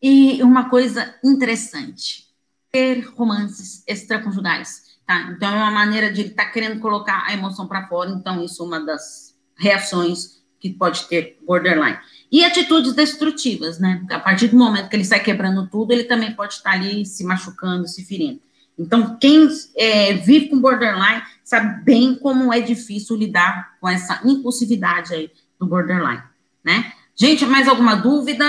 E 0.00 0.42
uma 0.42 0.70
coisa 0.70 1.14
interessante, 1.22 2.28
ter 2.70 3.06
romances 3.14 3.84
extraconjugais, 3.86 4.91
tá? 5.06 5.32
Então, 5.34 5.50
é 5.50 5.56
uma 5.56 5.70
maneira 5.70 6.12
de 6.12 6.20
ele 6.20 6.30
estar 6.30 6.46
tá 6.46 6.50
querendo 6.50 6.80
colocar 6.80 7.24
a 7.26 7.32
emoção 7.32 7.66
para 7.66 7.86
fora, 7.88 8.10
então 8.10 8.44
isso 8.44 8.62
é 8.62 8.66
uma 8.66 8.80
das 8.80 9.34
reações 9.56 10.42
que 10.58 10.70
pode 10.70 11.08
ter 11.08 11.38
borderline. 11.44 11.98
E 12.30 12.44
atitudes 12.44 12.94
destrutivas, 12.94 13.78
né? 13.78 14.04
A 14.10 14.18
partir 14.20 14.48
do 14.48 14.56
momento 14.56 14.88
que 14.88 14.96
ele 14.96 15.04
sai 15.04 15.20
quebrando 15.20 15.66
tudo, 15.68 15.92
ele 15.92 16.04
também 16.04 16.32
pode 16.32 16.54
estar 16.54 16.72
ali 16.72 17.04
se 17.04 17.24
machucando, 17.24 17.88
se 17.88 18.04
ferindo. 18.04 18.40
Então, 18.78 19.16
quem 19.18 19.48
é, 19.76 20.14
vive 20.14 20.48
com 20.48 20.60
borderline 20.60 21.22
sabe 21.44 21.84
bem 21.84 22.14
como 22.14 22.52
é 22.52 22.60
difícil 22.60 23.16
lidar 23.16 23.76
com 23.80 23.88
essa 23.88 24.20
impulsividade 24.24 25.12
aí 25.12 25.30
do 25.58 25.66
borderline, 25.66 26.22
né? 26.64 26.92
Gente, 27.14 27.44
mais 27.44 27.68
alguma 27.68 27.94
dúvida? 27.94 28.44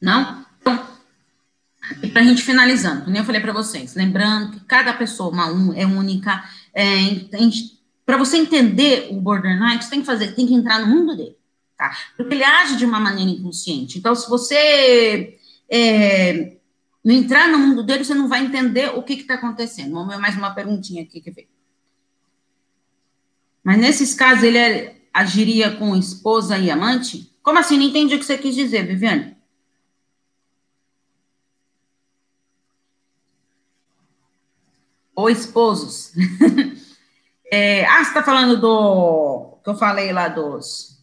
Não? 0.00 0.40
E 2.02 2.08
para 2.08 2.22
a 2.22 2.24
gente 2.24 2.42
finalizando, 2.42 3.04
como 3.04 3.16
eu 3.16 3.24
falei 3.24 3.40
para 3.40 3.52
vocês, 3.52 3.94
lembrando 3.94 4.52
que 4.52 4.60
cada 4.60 4.92
pessoa 4.92 5.30
uma, 5.30 5.52
um, 5.52 5.72
é 5.74 5.84
única, 5.84 6.44
é, 6.72 6.84
para 8.06 8.16
você 8.16 8.36
entender 8.36 9.08
o 9.10 9.20
borderline, 9.20 9.82
você 9.82 9.90
tem 9.90 10.00
que 10.00 10.06
fazer, 10.06 10.34
tem 10.34 10.46
que 10.46 10.54
entrar 10.54 10.78
no 10.80 10.86
mundo 10.86 11.16
dele, 11.16 11.36
tá? 11.76 11.96
Porque 12.16 12.34
ele 12.34 12.44
age 12.44 12.76
de 12.76 12.84
uma 12.84 13.00
maneira 13.00 13.30
inconsciente. 13.30 13.98
Então, 13.98 14.14
se 14.14 14.28
você 14.28 15.38
é, 15.68 16.56
não 17.04 17.14
entrar 17.14 17.48
no 17.48 17.58
mundo 17.58 17.82
dele, 17.82 18.04
você 18.04 18.14
não 18.14 18.28
vai 18.28 18.44
entender 18.44 18.96
o 18.96 19.02
que 19.02 19.14
está 19.14 19.34
acontecendo. 19.34 19.92
Vamos 19.92 20.14
ver 20.14 20.20
mais 20.20 20.36
uma 20.36 20.54
perguntinha 20.54 21.02
aqui 21.02 21.20
que 21.20 21.30
vem. 21.30 21.48
Mas 23.64 23.78
nesses 23.78 24.14
casos, 24.14 24.44
ele 24.44 24.58
é, 24.58 24.96
agiria 25.12 25.72
com 25.72 25.96
esposa 25.96 26.56
e 26.56 26.70
amante? 26.70 27.30
Como 27.42 27.58
assim? 27.58 27.76
Não 27.76 27.84
entendi 27.84 28.14
o 28.14 28.18
que 28.18 28.24
você 28.24 28.38
quis 28.38 28.54
dizer, 28.54 28.86
Viviane. 28.86 29.39
Ou 35.20 35.30
esposos. 35.30 36.12
é, 37.50 37.86
ah, 37.86 38.02
você 38.02 38.08
está 38.10 38.22
falando 38.22 38.60
do 38.60 39.58
que 39.62 39.70
eu 39.70 39.74
falei 39.74 40.12
lá 40.12 40.28
dos. 40.28 40.98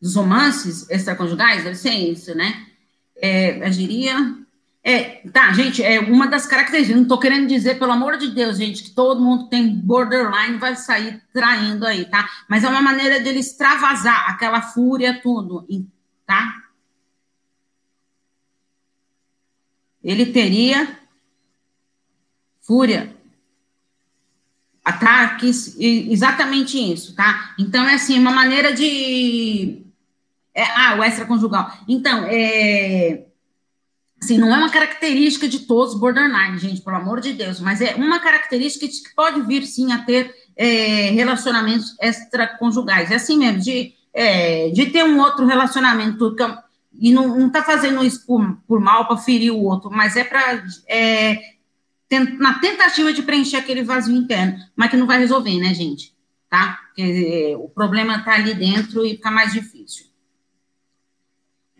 dos 0.00 0.14
romances 0.14 0.88
extraconjugais, 0.88 1.62
deve 1.62 1.76
ser 1.76 1.90
isso, 1.90 2.34
né? 2.34 2.66
É, 3.16 3.62
agiria. 3.64 4.34
É, 4.82 5.28
tá, 5.30 5.52
gente, 5.52 5.82
é 5.82 6.00
uma 6.00 6.26
das 6.26 6.46
características. 6.46 6.96
Não 6.96 7.02
estou 7.02 7.20
querendo 7.20 7.46
dizer, 7.46 7.78
pelo 7.78 7.92
amor 7.92 8.16
de 8.16 8.28
Deus, 8.28 8.56
gente, 8.56 8.82
que 8.82 8.90
todo 8.90 9.20
mundo 9.20 9.44
que 9.44 9.50
tem 9.50 9.68
borderline 9.68 10.56
vai 10.56 10.74
sair 10.74 11.22
traindo 11.34 11.86
aí, 11.86 12.06
tá? 12.06 12.26
Mas 12.48 12.64
é 12.64 12.68
uma 12.68 12.80
maneira 12.80 13.20
dele 13.20 13.40
extravasar 13.40 14.30
aquela 14.30 14.62
fúria, 14.62 15.20
tudo, 15.22 15.66
tá? 16.26 16.54
Ele 20.02 20.26
teria 20.26 20.98
fúria, 22.60 23.14
ataques, 24.84 25.76
exatamente 25.78 26.78
isso, 26.78 27.14
tá? 27.14 27.54
Então, 27.58 27.84
é 27.88 27.94
assim, 27.94 28.18
uma 28.18 28.32
maneira 28.32 28.72
de 28.72 29.82
é, 30.54 30.62
ah, 30.62 30.96
o 30.98 31.04
extraconjugal. 31.04 31.72
Então, 31.88 32.24
é, 32.28 33.24
assim, 34.22 34.38
não 34.38 34.52
é 34.52 34.58
uma 34.58 34.70
característica 34.70 35.48
de 35.48 35.60
todos 35.60 35.94
borderline, 35.94 36.58
gente, 36.58 36.80
pelo 36.80 36.96
amor 36.96 37.20
de 37.20 37.32
Deus, 37.32 37.60
mas 37.60 37.80
é 37.80 37.94
uma 37.94 38.20
característica 38.20 38.86
que 38.86 39.14
pode 39.14 39.42
vir, 39.42 39.66
sim, 39.66 39.92
a 39.92 39.98
ter 39.98 40.34
é, 40.56 41.10
relacionamentos 41.10 41.96
extraconjugais. 42.00 43.10
É 43.10 43.16
assim 43.16 43.38
mesmo, 43.38 43.60
de, 43.60 43.94
é, 44.12 44.70
de 44.70 44.86
ter 44.86 45.04
um 45.04 45.18
outro 45.20 45.46
relacionamento 45.46 46.34
e 47.00 47.10
não, 47.10 47.38
não 47.38 47.50
tá 47.50 47.62
fazendo 47.62 48.04
isso 48.04 48.26
por, 48.26 48.58
por 48.68 48.78
mal, 48.78 49.08
para 49.08 49.16
ferir 49.16 49.50
o 49.50 49.64
outro, 49.64 49.90
mas 49.90 50.16
é 50.16 50.22
para 50.22 50.62
é, 50.86 51.38
na 52.38 52.58
tentativa 52.58 53.12
de 53.12 53.22
preencher 53.22 53.56
aquele 53.56 53.82
vazio 53.82 54.14
interno, 54.14 54.58
mas 54.76 54.90
que 54.90 54.96
não 54.98 55.06
vai 55.06 55.18
resolver, 55.18 55.58
né, 55.58 55.72
gente? 55.72 56.14
Tá? 56.48 56.78
Porque 56.86 57.56
o 57.58 57.68
problema 57.68 58.22
tá 58.22 58.34
ali 58.34 58.52
dentro 58.52 59.06
e 59.06 59.10
fica 59.10 59.30
mais 59.30 59.52
difícil. 59.52 60.06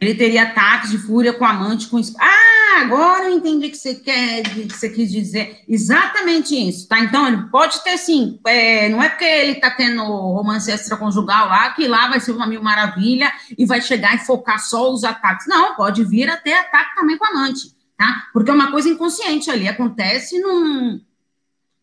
Ele 0.00 0.14
teria 0.14 0.44
ataques 0.44 0.90
de 0.90 0.98
fúria 0.98 1.34
com 1.34 1.44
amante, 1.44 1.88
com. 1.88 2.00
Ah, 2.18 2.49
agora 2.78 3.24
eu 3.24 3.36
entendi 3.36 3.68
que 3.68 3.76
você 3.76 3.94
quer, 3.94 4.42
que 4.42 4.68
você 4.68 4.88
quis 4.88 5.10
dizer. 5.10 5.62
Exatamente 5.68 6.54
isso, 6.54 6.88
tá? 6.88 7.00
Então, 7.00 7.26
ele 7.26 7.42
pode 7.50 7.82
ter 7.82 7.96
sim. 7.98 8.38
É, 8.46 8.88
não 8.88 9.02
é 9.02 9.08
porque 9.08 9.24
ele 9.24 9.56
tá 9.56 9.70
tendo 9.70 10.02
romance 10.02 10.70
extraconjugal 10.70 11.48
lá, 11.48 11.70
que 11.70 11.86
lá 11.86 12.08
vai 12.08 12.20
ser 12.20 12.32
uma 12.32 12.46
mil 12.46 12.62
maravilha 12.62 13.32
e 13.56 13.66
vai 13.66 13.80
chegar 13.80 14.14
e 14.14 14.18
focar 14.18 14.58
só 14.58 14.92
os 14.92 15.04
ataques. 15.04 15.46
Não, 15.46 15.74
pode 15.74 16.04
vir 16.04 16.28
até 16.28 16.58
ataque 16.58 16.94
também 16.94 17.16
com 17.18 17.26
amante, 17.26 17.74
tá? 17.96 18.24
Porque 18.32 18.50
é 18.50 18.54
uma 18.54 18.70
coisa 18.70 18.88
inconsciente 18.88 19.50
ali, 19.50 19.68
acontece 19.68 20.40
num 20.40 21.00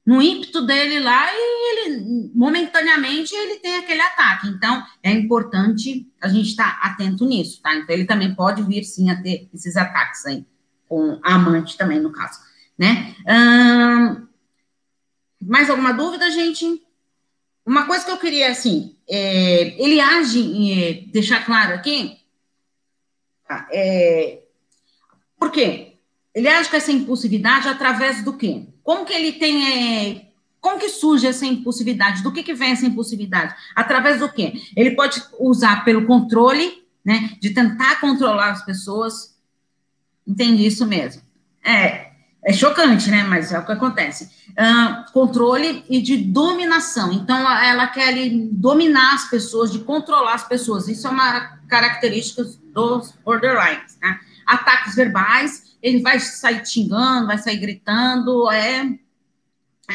no 0.07 0.21
ímpeto 0.21 0.65
dele 0.65 1.01
lá 1.01 1.27
e 1.29 1.89
ele, 1.89 2.31
momentaneamente, 2.33 3.35
ele 3.35 3.59
tem 3.59 3.75
aquele 3.75 3.99
ataque. 3.99 4.47
Então, 4.47 4.81
é 5.03 5.11
importante 5.11 6.07
a 6.21 6.29
gente 6.29 6.47
estar 6.47 6.79
tá 6.79 6.87
atento 6.87 7.25
nisso, 7.25 7.61
tá? 7.61 7.75
Então, 7.75 7.93
ele 7.93 8.05
também 8.05 8.33
pode 8.33 8.63
vir, 8.63 8.85
sim, 8.85 9.09
a 9.09 9.21
ter 9.21 9.49
esses 9.53 9.75
ataques 9.75 10.25
aí, 10.25 10.45
com 10.87 11.19
a 11.23 11.35
amante 11.35 11.77
também, 11.77 11.99
no 11.99 12.11
caso, 12.11 12.39
né? 12.77 13.15
Hum, 13.27 14.27
mais 15.41 15.69
alguma 15.69 15.93
dúvida, 15.93 16.31
gente? 16.31 16.81
Uma 17.65 17.85
coisa 17.85 18.05
que 18.05 18.11
eu 18.11 18.17
queria, 18.17 18.49
assim, 18.49 18.95
é, 19.09 19.81
ele 19.81 19.99
age, 19.99 20.71
é, 20.71 20.93
deixar 21.11 21.45
claro 21.45 21.75
aqui, 21.75 22.17
tá? 23.47 23.67
é, 23.71 24.43
por 25.39 25.51
quê? 25.51 25.93
Ele 26.33 26.47
age 26.47 26.69
com 26.69 26.77
essa 26.77 26.91
impulsividade 26.91 27.67
através 27.67 28.23
do 28.23 28.33
quê? 28.33 28.67
Como 28.83 29.05
que 29.05 29.13
ele 29.13 29.33
tem. 29.33 30.13
É, 30.13 30.27
como 30.61 30.79
que 30.79 30.89
surge 30.89 31.27
essa 31.27 31.45
impulsividade? 31.45 32.23
Do 32.23 32.31
que, 32.31 32.43
que 32.43 32.53
vem 32.53 32.71
essa 32.71 32.85
impulsividade? 32.85 33.55
Através 33.75 34.19
do 34.19 34.31
quê? 34.31 34.53
Ele 34.75 34.91
pode 34.91 35.23
usar 35.39 35.83
pelo 35.83 36.05
controle, 36.05 36.83
né? 37.03 37.31
De 37.39 37.51
tentar 37.51 37.99
controlar 37.99 38.51
as 38.51 38.65
pessoas. 38.65 39.36
Entende 40.27 40.65
isso 40.65 40.85
mesmo? 40.85 41.21
É, 41.65 42.11
é 42.43 42.53
chocante, 42.53 43.09
né? 43.09 43.23
Mas 43.23 43.51
é 43.51 43.59
o 43.59 43.65
que 43.65 43.71
acontece. 43.71 44.29
Uh, 44.51 45.11
controle 45.13 45.85
e 45.89 46.01
de 46.01 46.17
dominação. 46.17 47.13
Então, 47.13 47.39
ela 47.61 47.87
quer 47.87 48.09
ali, 48.09 48.49
dominar 48.51 49.13
as 49.13 49.29
pessoas, 49.29 49.71
de 49.71 49.79
controlar 49.79 50.33
as 50.33 50.47
pessoas. 50.47 50.87
Isso 50.87 51.07
é 51.07 51.09
uma 51.09 51.57
característica 51.67 52.43
dos 52.73 53.13
borderlines, 53.23 53.97
né? 54.01 54.19
Ataques 54.45 54.95
verbais 54.95 55.67
ele 55.81 56.01
vai 56.01 56.19
sair 56.19 56.65
xingando, 56.65 57.27
vai 57.27 57.37
sair 57.37 57.57
gritando, 57.57 58.49
é, 58.51 58.97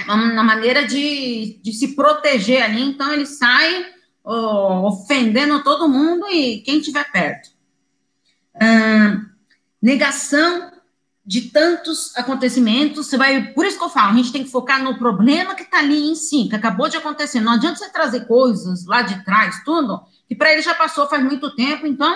uma 0.06 0.42
maneira 0.42 0.86
de, 0.86 1.60
de 1.62 1.72
se 1.72 1.94
proteger 1.94 2.62
ali, 2.62 2.80
então 2.80 3.12
ele 3.12 3.26
sai 3.26 3.86
oh, 4.24 4.88
ofendendo 4.88 5.62
todo 5.62 5.88
mundo 5.88 6.26
e 6.28 6.62
quem 6.62 6.78
estiver 6.78 7.10
perto. 7.10 7.50
Hum, 8.60 9.26
negação 9.82 10.70
de 11.24 11.50
tantos 11.50 12.16
acontecimentos, 12.16 13.06
você 13.06 13.16
vai, 13.16 13.52
por 13.52 13.64
isso 13.64 13.78
que 13.78 13.84
eu 13.84 13.88
falo, 13.88 14.12
a 14.12 14.16
gente 14.16 14.32
tem 14.32 14.42
que 14.42 14.50
focar 14.50 14.82
no 14.82 14.98
problema 14.98 15.54
que 15.54 15.62
está 15.62 15.78
ali 15.78 16.10
em 16.10 16.14
si, 16.14 16.48
que 16.48 16.56
acabou 16.56 16.88
de 16.88 16.96
acontecer. 16.96 17.40
Não 17.40 17.52
adianta 17.52 17.78
você 17.78 17.90
trazer 17.90 18.26
coisas 18.26 18.86
lá 18.86 19.02
de 19.02 19.24
trás, 19.24 19.62
tudo, 19.64 20.02
que 20.28 20.34
para 20.34 20.52
ele 20.52 20.62
já 20.62 20.74
passou 20.74 21.08
faz 21.08 21.22
muito 21.22 21.54
tempo, 21.54 21.86
então 21.86 22.12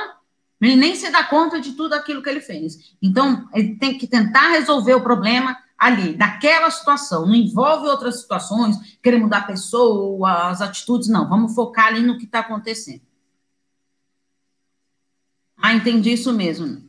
ele 0.60 0.76
nem 0.76 0.94
se 0.94 1.10
dá 1.10 1.22
conta 1.22 1.60
de 1.60 1.72
tudo 1.72 1.94
aquilo 1.94 2.22
que 2.22 2.28
ele 2.28 2.40
fez. 2.40 2.96
Então, 3.00 3.48
ele 3.52 3.76
tem 3.76 3.98
que 3.98 4.06
tentar 4.06 4.48
resolver 4.48 4.94
o 4.94 5.02
problema 5.02 5.56
ali, 5.78 6.14
daquela 6.14 6.70
situação. 6.70 7.26
Não 7.26 7.34
envolve 7.34 7.86
outras 7.86 8.20
situações, 8.20 8.98
querer 9.02 9.18
mudar 9.18 9.38
a 9.38 9.46
pessoa, 9.46 10.48
as 10.48 10.60
atitudes, 10.62 11.08
não. 11.08 11.28
Vamos 11.28 11.54
focar 11.54 11.88
ali 11.88 12.00
no 12.00 12.16
que 12.16 12.24
está 12.24 12.40
acontecendo. 12.40 13.02
Ah, 15.58 15.74
entendi 15.74 16.12
isso 16.12 16.32
mesmo. 16.32 16.85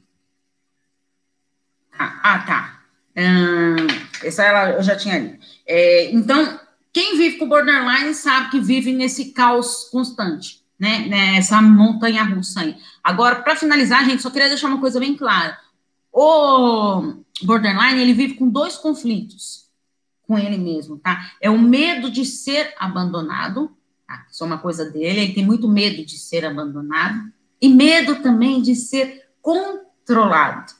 Ah, 1.97 2.19
ah 2.23 2.39
tá. 2.39 2.79
Hum, 3.15 3.87
essa 4.23 4.43
ela, 4.43 4.71
eu 4.71 4.83
já 4.83 4.95
tinha 4.95 5.15
ali. 5.15 5.39
É, 5.65 6.11
então, 6.11 6.59
quem 6.93 7.17
vive 7.17 7.37
com 7.37 7.49
borderline 7.49 8.13
sabe 8.13 8.51
que 8.51 8.59
vive 8.59 8.91
nesse 8.93 9.31
caos 9.31 9.89
constante 9.91 10.67
né, 10.79 11.07
nessa 11.07 11.61
montanha 11.61 12.23
russa 12.23 12.61
aí. 12.61 12.77
Agora, 13.03 13.37
para 13.37 13.55
finalizar, 13.55 14.05
gente, 14.05 14.21
só 14.21 14.29
queria 14.29 14.49
deixar 14.49 14.67
uma 14.67 14.79
coisa 14.79 14.99
bem 14.99 15.15
clara. 15.15 15.57
O 16.11 17.13
borderline, 17.43 18.01
ele 18.01 18.13
vive 18.13 18.35
com 18.35 18.49
dois 18.49 18.77
conflitos 18.77 19.67
com 20.27 20.37
ele 20.37 20.57
mesmo, 20.57 20.97
tá? 20.97 21.31
É 21.39 21.49
o 21.49 21.57
medo 21.57 22.11
de 22.11 22.25
ser 22.25 22.73
abandonado, 22.77 23.71
tá? 24.05 24.25
Isso 24.29 24.43
é 24.43 24.47
uma 24.47 24.57
coisa 24.57 24.83
dele, 24.83 25.21
ele 25.21 25.33
tem 25.33 25.45
muito 25.45 25.69
medo 25.69 26.05
de 26.05 26.17
ser 26.17 26.43
abandonado, 26.45 27.31
e 27.61 27.69
medo 27.69 28.17
também 28.17 28.61
de 28.61 28.75
ser 28.75 29.29
controlado, 29.41 30.73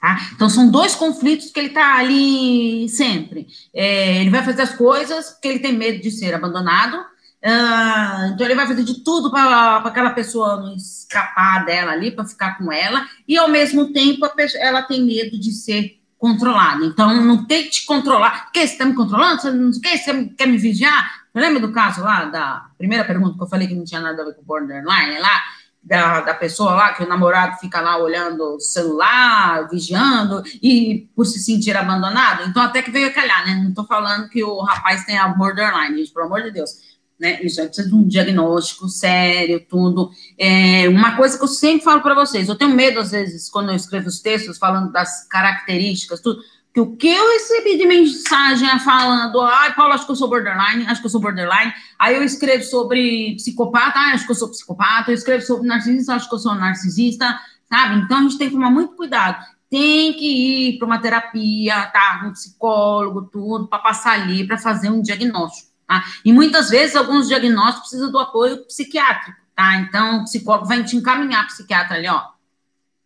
tá? 0.00 0.18
Então, 0.34 0.48
são 0.48 0.70
dois 0.70 0.94
conflitos 0.94 1.50
que 1.50 1.60
ele 1.60 1.70
tá 1.70 1.96
ali 1.98 2.88
sempre. 2.88 3.46
É, 3.74 4.20
ele 4.20 4.30
vai 4.30 4.44
fazer 4.44 4.62
as 4.62 4.74
coisas 4.74 5.30
porque 5.30 5.48
ele 5.48 5.58
tem 5.58 5.72
medo 5.72 6.00
de 6.00 6.10
ser 6.10 6.34
abandonado, 6.34 6.98
Uh, 7.40 8.34
então 8.34 8.44
ele 8.44 8.56
vai 8.56 8.66
fazer 8.66 8.82
de 8.82 9.04
tudo 9.04 9.30
para 9.30 9.76
aquela 9.76 10.10
pessoa 10.10 10.56
não 10.56 10.74
escapar 10.74 11.64
dela 11.64 11.92
ali, 11.92 12.10
para 12.10 12.24
ficar 12.24 12.58
com 12.58 12.72
ela, 12.72 13.06
e 13.28 13.38
ao 13.38 13.48
mesmo 13.48 13.92
tempo 13.92 14.28
pessoa, 14.30 14.60
ela 14.60 14.82
tem 14.82 15.04
medo 15.04 15.38
de 15.38 15.52
ser 15.52 15.98
controlada. 16.18 16.84
Então 16.84 17.24
não 17.24 17.46
tem 17.46 17.64
que 17.64 17.70
te 17.70 17.86
controlar. 17.86 18.50
Que 18.50 18.66
você 18.66 18.72
está 18.72 18.84
me 18.84 18.94
controlando? 18.94 19.40
Você, 19.40 19.50
não, 19.52 19.70
que, 19.70 19.96
você 19.96 20.24
quer 20.36 20.48
me 20.48 20.58
vigiar? 20.58 21.26
Lembra 21.32 21.60
do 21.60 21.70
caso 21.70 22.02
lá 22.02 22.24
da 22.24 22.66
primeira 22.76 23.04
pergunta 23.04 23.36
que 23.36 23.42
eu 23.42 23.48
falei 23.48 23.68
que 23.68 23.74
não 23.74 23.84
tinha 23.84 24.00
nada 24.00 24.20
a 24.20 24.24
ver 24.24 24.34
com 24.34 24.42
borderline 24.42 25.20
lá? 25.20 25.40
Da, 25.88 26.20
da 26.20 26.34
pessoa 26.34 26.72
lá 26.74 26.92
que 26.92 27.02
o 27.02 27.08
namorado 27.08 27.56
fica 27.58 27.80
lá 27.80 27.96
olhando 27.96 28.56
o 28.56 28.60
celular, 28.60 29.66
vigiando 29.70 30.42
e 30.62 31.08
por 31.16 31.24
se 31.24 31.38
sentir 31.38 31.74
abandonado. 31.74 32.46
Então, 32.46 32.62
até 32.62 32.82
que 32.82 32.90
veio 32.90 33.08
a 33.08 33.10
calhar, 33.10 33.46
né? 33.46 33.54
Não 33.54 33.70
estou 33.70 33.86
falando 33.86 34.28
que 34.28 34.44
o 34.44 34.60
rapaz 34.60 35.06
tem 35.06 35.16
a 35.16 35.28
borderline, 35.28 35.96
gente, 35.96 36.12
pelo 36.12 36.26
amor 36.26 36.42
de 36.42 36.50
Deus 36.50 36.72
né? 37.18 37.40
Isso 37.42 37.60
precisa 37.60 37.88
de 37.88 37.94
um 37.94 38.06
diagnóstico 38.06 38.88
sério, 38.88 39.64
tudo. 39.68 40.10
É, 40.38 40.88
uma 40.88 41.16
coisa 41.16 41.36
que 41.36 41.42
eu 41.42 41.48
sempre 41.48 41.84
falo 41.84 42.00
para 42.00 42.14
vocês, 42.14 42.48
eu 42.48 42.54
tenho 42.54 42.70
medo, 42.70 43.00
às 43.00 43.10
vezes, 43.10 43.50
quando 43.50 43.70
eu 43.70 43.74
escrevo 43.74 44.06
os 44.06 44.20
textos, 44.20 44.58
falando 44.58 44.92
das 44.92 45.26
características, 45.26 46.20
tudo, 46.20 46.40
que 46.78 46.80
o 46.80 46.96
que 46.96 47.08
eu 47.08 47.32
recebi 47.32 47.76
de 47.76 47.86
mensagem 47.86 48.68
falando, 48.80 49.40
ai, 49.40 49.74
Paulo, 49.74 49.94
acho 49.94 50.06
que 50.06 50.12
eu 50.12 50.16
sou 50.16 50.28
borderline, 50.28 50.86
acho 50.86 51.00
que 51.00 51.06
eu 51.06 51.10
sou 51.10 51.20
borderline. 51.20 51.72
Aí 51.98 52.14
eu 52.14 52.22
escrevo 52.22 52.62
sobre 52.62 53.34
psicopata, 53.36 53.98
acho 53.98 54.24
que 54.24 54.30
eu 54.30 54.36
sou 54.36 54.48
psicopata. 54.48 55.10
Eu 55.10 55.14
escrevo 55.14 55.44
sobre 55.44 55.66
narcisista, 55.66 56.14
acho 56.14 56.28
que 56.28 56.34
eu 56.34 56.38
sou 56.38 56.54
narcisista, 56.54 57.38
sabe? 57.68 57.96
Então 57.96 58.18
a 58.18 58.22
gente 58.22 58.38
tem 58.38 58.48
que 58.48 58.54
tomar 58.54 58.70
muito 58.70 58.94
cuidado. 58.94 59.44
Tem 59.68 60.12
que 60.14 60.70
ir 60.74 60.78
para 60.78 60.86
uma 60.86 61.00
terapia, 61.00 61.86
tá? 61.86 62.22
Um 62.24 62.32
psicólogo, 62.32 63.22
tudo, 63.22 63.66
para 63.66 63.80
passar 63.80 64.12
ali, 64.12 64.46
para 64.46 64.56
fazer 64.56 64.90
um 64.90 65.02
diagnóstico. 65.02 65.68
Tá? 65.86 66.04
E 66.24 66.32
muitas 66.32 66.70
vezes, 66.70 66.94
alguns 66.94 67.28
diagnósticos 67.28 67.88
precisam 67.88 68.12
do 68.12 68.18
apoio 68.18 68.64
psiquiátrico, 68.66 69.38
tá? 69.56 69.76
Então, 69.76 70.20
o 70.20 70.24
psicólogo 70.24 70.66
vai 70.66 70.84
te 70.84 70.96
encaminhar 70.96 71.46
psiquiatra 71.46 71.96
ali, 71.96 72.08
ó. 72.08 72.22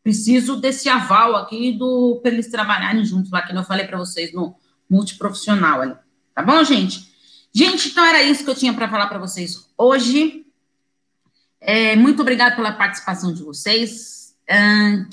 Preciso 0.02 0.56
desse 0.56 0.88
aval 0.88 1.36
aqui 1.36 1.72
do 1.72 2.18
para 2.22 2.32
eles 2.32 2.48
trabalharem 2.48 3.04
juntos 3.04 3.30
lá, 3.30 3.42
que 3.42 3.54
eu 3.54 3.62
falei 3.64 3.86
para 3.86 3.98
vocês 3.98 4.32
no 4.32 4.54
multiprofissional 4.90 5.80
ali. 5.80 5.94
Tá 6.34 6.42
bom, 6.42 6.62
gente? 6.64 7.12
Gente, 7.54 7.88
então 7.90 8.04
era 8.04 8.22
isso 8.22 8.44
que 8.44 8.50
eu 8.50 8.54
tinha 8.54 8.72
para 8.72 8.88
falar 8.88 9.06
para 9.06 9.18
vocês 9.18 9.68
hoje. 9.76 10.44
É, 11.60 11.94
muito 11.94 12.22
obrigada 12.22 12.56
pela 12.56 12.72
participação 12.72 13.32
de 13.32 13.42
vocês. 13.42 14.34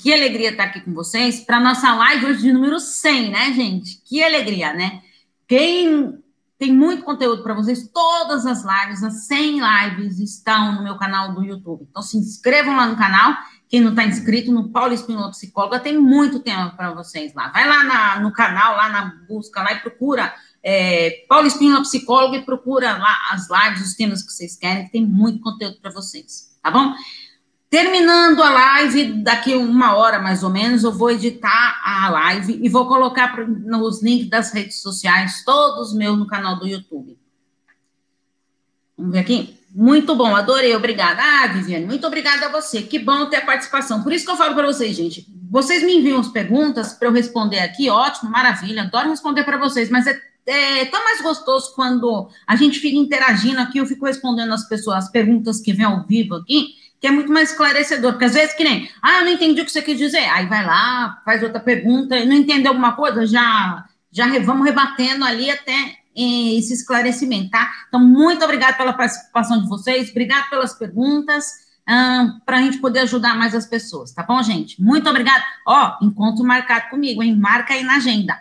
que 0.00 0.12
alegria 0.12 0.50
estar 0.50 0.64
aqui 0.64 0.80
com 0.80 0.92
vocês 0.92 1.40
para 1.40 1.60
nossa 1.60 1.94
live 1.94 2.26
hoje 2.26 2.42
de 2.42 2.52
número 2.52 2.80
100, 2.80 3.30
né, 3.30 3.52
gente? 3.52 4.00
Que 4.04 4.22
alegria, 4.22 4.72
né? 4.72 5.02
Quem 5.46 6.20
tem 6.58 6.74
muito 6.74 7.04
conteúdo 7.04 7.42
para 7.42 7.54
vocês, 7.54 7.88
todas 7.88 8.44
as 8.44 8.62
lives, 8.62 9.02
as 9.02 9.26
100 9.26 9.60
lives 9.60 10.18
estão 10.18 10.74
no 10.74 10.82
meu 10.82 10.98
canal 10.98 11.32
do 11.34 11.42
YouTube. 11.42 11.86
Então 11.88 12.02
se 12.02 12.18
inscrevam 12.18 12.76
lá 12.76 12.86
no 12.86 12.96
canal. 12.96 13.34
Quem 13.70 13.80
não 13.80 13.90
está 13.90 14.04
inscrito 14.04 14.50
no 14.50 14.68
Paulo 14.68 14.92
Espinola 14.92 15.30
Psicóloga, 15.30 15.78
tem 15.78 15.96
muito 15.96 16.40
tempo 16.40 16.76
para 16.76 16.92
vocês 16.92 17.32
lá. 17.32 17.48
Vai 17.48 17.66
lá 17.68 17.84
na, 17.84 18.20
no 18.20 18.32
canal, 18.32 18.74
lá 18.74 18.88
na 18.88 19.14
busca, 19.28 19.62
lá 19.62 19.72
e 19.72 19.80
procura 19.80 20.34
é, 20.62 21.24
Paulo 21.28 21.46
Espinola 21.46 21.82
Psicólogo 21.82 22.34
e 22.34 22.44
procura 22.44 22.98
lá 22.98 23.16
as 23.30 23.48
lives, 23.48 23.88
os 23.88 23.94
temas 23.94 24.22
que 24.22 24.32
vocês 24.32 24.56
querem, 24.56 24.86
que 24.86 24.92
tem 24.92 25.06
muito 25.06 25.40
conteúdo 25.40 25.78
para 25.80 25.92
vocês, 25.92 26.58
tá 26.60 26.68
bom? 26.68 26.92
Terminando 27.70 28.42
a 28.42 28.50
live, 28.50 29.22
daqui 29.22 29.54
uma 29.54 29.94
hora 29.94 30.18
mais 30.18 30.42
ou 30.42 30.50
menos, 30.50 30.82
eu 30.82 30.90
vou 30.90 31.08
editar 31.08 31.80
a 31.84 32.10
live 32.10 32.58
e 32.60 32.68
vou 32.68 32.88
colocar 32.88 33.38
nos 33.46 34.02
links 34.02 34.28
das 34.28 34.52
redes 34.52 34.82
sociais, 34.82 35.44
todos 35.44 35.94
meus 35.94 36.18
no 36.18 36.26
canal 36.26 36.58
do 36.58 36.66
YouTube. 36.66 37.16
Vamos 38.98 39.12
ver 39.12 39.20
aqui? 39.20 39.59
Muito 39.72 40.14
bom, 40.16 40.34
adorei, 40.34 40.74
obrigada. 40.74 41.22
Ah, 41.22 41.46
Viviane, 41.46 41.86
muito 41.86 42.06
obrigada 42.06 42.46
a 42.46 42.48
você. 42.50 42.82
Que 42.82 42.98
bom 42.98 43.26
ter 43.26 43.36
a 43.36 43.46
participação. 43.46 44.02
Por 44.02 44.12
isso 44.12 44.24
que 44.24 44.30
eu 44.30 44.36
falo 44.36 44.54
para 44.54 44.66
vocês, 44.66 44.96
gente. 44.96 45.26
Vocês 45.50 45.82
me 45.82 45.96
enviam 45.96 46.20
as 46.20 46.28
perguntas 46.28 46.92
para 46.92 47.08
eu 47.08 47.12
responder 47.12 47.60
aqui, 47.60 47.88
ótimo, 47.88 48.30
maravilha, 48.30 48.82
adoro 48.82 49.10
responder 49.10 49.44
para 49.44 49.58
vocês, 49.58 49.88
mas 49.90 50.06
é 50.06 50.20
é 50.46 50.84
tão 50.86 51.02
mais 51.04 51.20
gostoso 51.20 51.74
quando 51.74 52.28
a 52.46 52.56
gente 52.56 52.78
fica 52.78 52.96
interagindo 52.96 53.60
aqui, 53.60 53.78
eu 53.78 53.86
fico 53.86 54.06
respondendo 54.06 54.52
as 54.52 54.68
pessoas, 54.68 55.04
as 55.04 55.10
perguntas 55.10 55.60
que 55.60 55.72
vêm 55.72 55.86
ao 55.86 56.04
vivo 56.06 56.34
aqui, 56.34 56.74
que 57.00 57.06
é 57.06 57.10
muito 57.10 57.32
mais 57.32 57.50
esclarecedor, 57.50 58.12
porque 58.12 58.24
às 58.24 58.34
vezes 58.34 58.54
que 58.54 58.64
nem, 58.64 58.90
ah, 59.02 59.18
eu 59.18 59.24
não 59.24 59.32
entendi 59.32 59.60
o 59.60 59.64
que 59.64 59.70
você 59.70 59.82
quis 59.82 59.96
dizer, 59.96 60.24
aí 60.30 60.46
vai 60.46 60.64
lá, 60.64 61.20
faz 61.24 61.42
outra 61.42 61.60
pergunta, 61.60 62.24
não 62.24 62.34
entendeu 62.34 62.72
alguma 62.72 62.92
coisa, 62.92 63.26
já, 63.26 63.84
já 64.10 64.26
vamos 64.40 64.66
rebatendo 64.66 65.24
ali 65.24 65.50
até 65.50 65.99
esse 66.16 66.72
esclarecimento, 66.72 67.50
tá? 67.50 67.70
Então, 67.88 68.00
muito 68.00 68.44
obrigada 68.44 68.76
pela 68.76 68.92
participação 68.92 69.62
de 69.62 69.68
vocês, 69.68 70.10
obrigado 70.10 70.50
pelas 70.50 70.74
perguntas, 70.74 71.46
para 72.44 72.58
a 72.58 72.62
gente 72.62 72.78
poder 72.78 73.00
ajudar 73.00 73.36
mais 73.36 73.54
as 73.54 73.66
pessoas, 73.66 74.12
tá 74.12 74.22
bom, 74.22 74.42
gente? 74.42 74.80
Muito 74.80 75.08
obrigada. 75.08 75.44
Ó, 75.66 75.96
encontro 76.02 76.44
marcado 76.44 76.88
comigo, 76.90 77.22
hein? 77.22 77.34
Marca 77.36 77.74
aí 77.74 77.82
na 77.82 77.96
agenda 77.96 78.38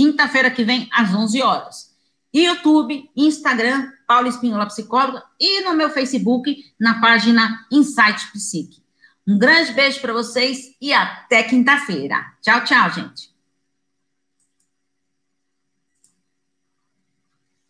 quinta-feira 0.00 0.50
que 0.50 0.64
vem, 0.64 0.88
às 0.92 1.14
11 1.14 1.42
horas. 1.42 1.90
YouTube, 2.32 3.10
Instagram, 3.14 3.90
Paulo 4.06 4.28
Espinola 4.28 4.64
Psicóloga 4.64 5.22
e 5.38 5.62
no 5.62 5.74
meu 5.74 5.90
Facebook, 5.90 6.56
na 6.80 7.02
página 7.02 7.66
Insight 7.70 8.32
Psique. 8.32 8.82
Um 9.28 9.38
grande 9.38 9.72
beijo 9.72 10.00
para 10.00 10.14
vocês 10.14 10.74
e 10.80 10.92
até 10.92 11.42
quinta-feira. 11.42 12.24
Tchau, 12.40 12.64
tchau, 12.64 12.90
gente. 12.92 13.29